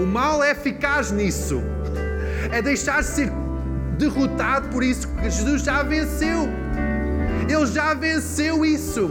O 0.00 0.06
mal 0.06 0.40
é 0.44 0.52
eficaz 0.52 1.10
nisso. 1.10 1.60
É 2.54 2.62
deixar-se 2.62 3.16
ser 3.16 3.32
derrotado 3.98 4.68
por 4.68 4.84
isso 4.84 5.08
que 5.08 5.28
Jesus 5.28 5.62
já 5.62 5.82
venceu. 5.82 6.48
Ele 7.48 7.66
já 7.66 7.94
venceu 7.94 8.64
isso. 8.64 9.10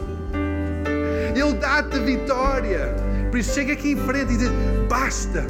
Ele 1.35 1.53
dá-te 1.59 1.99
vitória. 1.99 2.95
Por 3.29 3.37
isso 3.37 3.53
chega 3.53 3.73
aqui 3.73 3.91
em 3.91 3.97
frente 3.97 4.31
e 4.35 4.37
diz: 4.37 4.49
basta. 4.87 5.45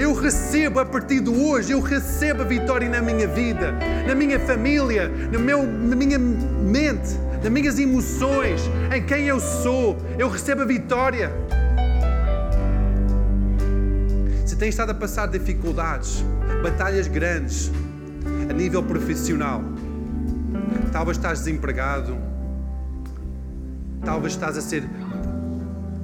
Eu 0.00 0.12
recebo 0.14 0.80
a 0.80 0.84
partir 0.84 1.20
de 1.20 1.30
hoje, 1.30 1.70
eu 1.70 1.78
recebo 1.80 2.42
a 2.42 2.44
vitória 2.44 2.88
na 2.88 3.00
minha 3.00 3.28
vida, 3.28 3.72
na 4.04 4.16
minha 4.16 4.40
família, 4.40 5.08
no 5.08 5.38
meu, 5.38 5.62
na 5.62 5.94
minha 5.94 6.18
mente, 6.18 7.16
nas 7.40 7.52
minhas 7.52 7.78
emoções, 7.78 8.68
em 8.92 9.00
quem 9.00 9.28
eu 9.28 9.38
sou. 9.38 9.96
Eu 10.18 10.28
recebo 10.28 10.62
a 10.62 10.64
vitória. 10.64 11.30
Tens 14.62 14.74
estado 14.74 14.90
a 14.90 14.94
passar 14.94 15.26
dificuldades, 15.26 16.24
batalhas 16.62 17.08
grandes, 17.08 17.68
a 18.48 18.52
nível 18.52 18.80
profissional, 18.80 19.60
talvez 20.92 21.16
estás 21.16 21.40
desempregado, 21.40 22.16
talvez 24.04 24.34
estás 24.34 24.56
a 24.56 24.60
ser 24.60 24.84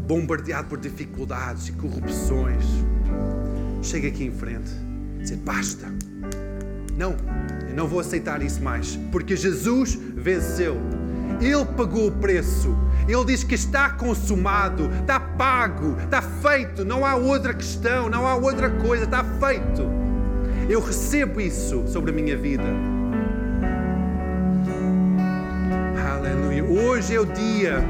bombardeado 0.09 0.67
por 0.67 0.81
dificuldades 0.81 1.69
e 1.69 1.73
corrupções. 1.75 2.65
Chega 3.81 4.09
aqui 4.09 4.25
em 4.25 4.33
frente, 4.33 4.73
dizer 5.21 5.37
basta. 5.37 5.87
Não, 6.97 7.15
eu 7.69 7.77
não 7.77 7.87
vou 7.87 8.01
aceitar 8.01 8.43
isso 8.43 8.61
mais, 8.61 8.99
porque 9.13 9.37
Jesus 9.37 9.97
venceu. 10.17 10.77
Ele 11.41 11.65
pagou 11.77 12.09
o 12.09 12.13
preço. 12.13 12.75
Ele 13.07 13.25
diz 13.25 13.43
que 13.43 13.55
está 13.55 13.91
consumado, 13.91 14.91
está 15.01 15.19
pago, 15.19 15.97
está 16.03 16.21
feito. 16.21 16.85
Não 16.85 17.07
há 17.07 17.15
outra 17.17 17.55
questão, 17.55 18.09
não 18.09 18.27
há 18.27 18.35
outra 18.35 18.71
coisa, 18.71 19.05
está 19.05 19.25
feito. 19.25 19.83
Eu 20.69 20.81
recebo 20.81 21.41
isso 21.41 21.85
sobre 21.89 22.11
a 22.11 22.15
minha 22.15 22.37
vida. 22.37 22.65
Aleluia. 26.13 26.65
Hoje 26.65 27.15
é 27.15 27.21
o 27.21 27.25
dia 27.25 27.83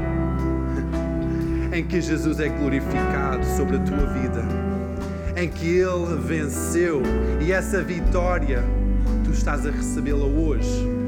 em 1.73 1.83
que 1.83 1.99
Jesus 1.99 2.39
é 2.39 2.47
glorificado 2.47 3.45
sobre 3.57 3.75
a 3.75 3.79
tua 3.79 4.05
vida, 4.13 4.43
em 5.35 5.49
que 5.49 5.67
Ele 5.67 6.15
venceu 6.21 7.01
e 7.41 7.51
essa 7.51 7.81
vitória 7.81 8.63
tu 9.25 9.31
estás 9.31 9.65
a 9.65 9.71
recebê-la 9.71 10.25
hoje. 10.25 10.98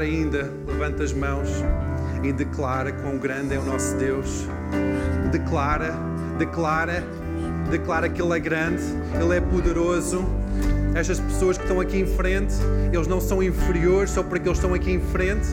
Ainda, 0.00 0.50
levanta 0.66 1.02
as 1.02 1.12
mãos 1.12 1.48
e 2.22 2.32
declara 2.32 2.92
quão 2.92 3.18
grande 3.18 3.54
é 3.54 3.58
o 3.58 3.64
nosso 3.64 3.96
Deus. 3.96 4.46
Declara, 5.30 5.94
declara, 6.38 7.04
declara 7.70 8.08
que 8.08 8.20
Ele 8.20 8.34
é 8.34 8.40
grande, 8.40 8.82
Ele 9.20 9.36
é 9.36 9.40
poderoso. 9.40 10.24
Estas 10.94 11.18
pessoas 11.18 11.56
que 11.56 11.64
estão 11.64 11.80
aqui 11.80 11.98
em 11.98 12.06
frente, 12.06 12.54
eles 12.92 13.06
não 13.06 13.20
são 13.20 13.42
inferiores 13.42 14.10
só 14.10 14.22
porque 14.22 14.48
eles 14.48 14.58
estão 14.58 14.72
aqui 14.72 14.92
em 14.92 15.00
frente. 15.00 15.48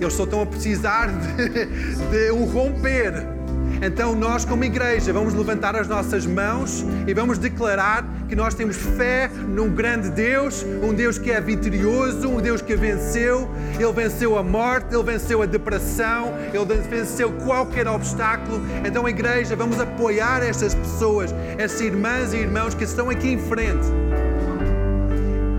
Eles 0.00 0.12
só 0.12 0.24
estão 0.24 0.42
a 0.42 0.46
precisar 0.46 1.06
de, 1.08 1.66
de 2.10 2.30
um 2.30 2.44
romper 2.44 3.35
então, 3.82 4.14
nós, 4.14 4.44
como 4.44 4.64
igreja, 4.64 5.12
vamos 5.12 5.34
levantar 5.34 5.76
as 5.76 5.86
nossas 5.86 6.26
mãos 6.26 6.84
e 7.06 7.12
vamos 7.12 7.38
declarar 7.38 8.04
que 8.28 8.34
nós 8.34 8.54
temos 8.54 8.76
fé 8.76 9.30
num 9.48 9.68
grande 9.68 10.10
Deus, 10.10 10.64
um 10.82 10.94
Deus 10.94 11.18
que 11.18 11.30
é 11.30 11.40
vitorioso, 11.40 12.28
um 12.28 12.40
Deus 12.40 12.62
que 12.62 12.74
venceu. 12.74 13.48
Ele 13.78 13.92
venceu 13.92 14.38
a 14.38 14.42
morte, 14.42 14.94
ele 14.94 15.02
venceu 15.02 15.42
a 15.42 15.46
depressão, 15.46 16.32
ele 16.52 16.64
venceu 16.88 17.32
qualquer 17.44 17.86
obstáculo. 17.86 18.60
Então, 18.84 19.08
igreja, 19.08 19.54
vamos 19.54 19.78
apoiar 19.78 20.42
estas 20.42 20.74
pessoas, 20.74 21.34
estas 21.58 21.80
irmãs 21.80 22.32
e 22.32 22.38
irmãos 22.38 22.74
que 22.74 22.84
estão 22.84 23.10
aqui 23.10 23.28
em 23.28 23.38
frente. 23.38 23.86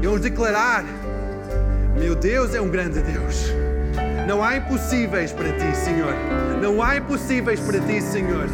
E 0.01 0.05
vamos 0.05 0.21
declarar: 0.21 0.83
meu 1.99 2.15
Deus 2.15 2.53
é 2.53 2.61
um 2.61 2.69
grande 2.69 2.99
Deus. 3.01 3.66
Não 4.27 4.43
há 4.43 4.57
impossíveis 4.57 5.31
para 5.31 5.53
ti, 5.53 5.73
Senhor. 5.73 6.13
Não 6.61 6.83
há 6.83 6.97
impossíveis 6.97 7.61
para 7.61 7.79
ti, 7.79 8.01
Senhor. 8.01 8.49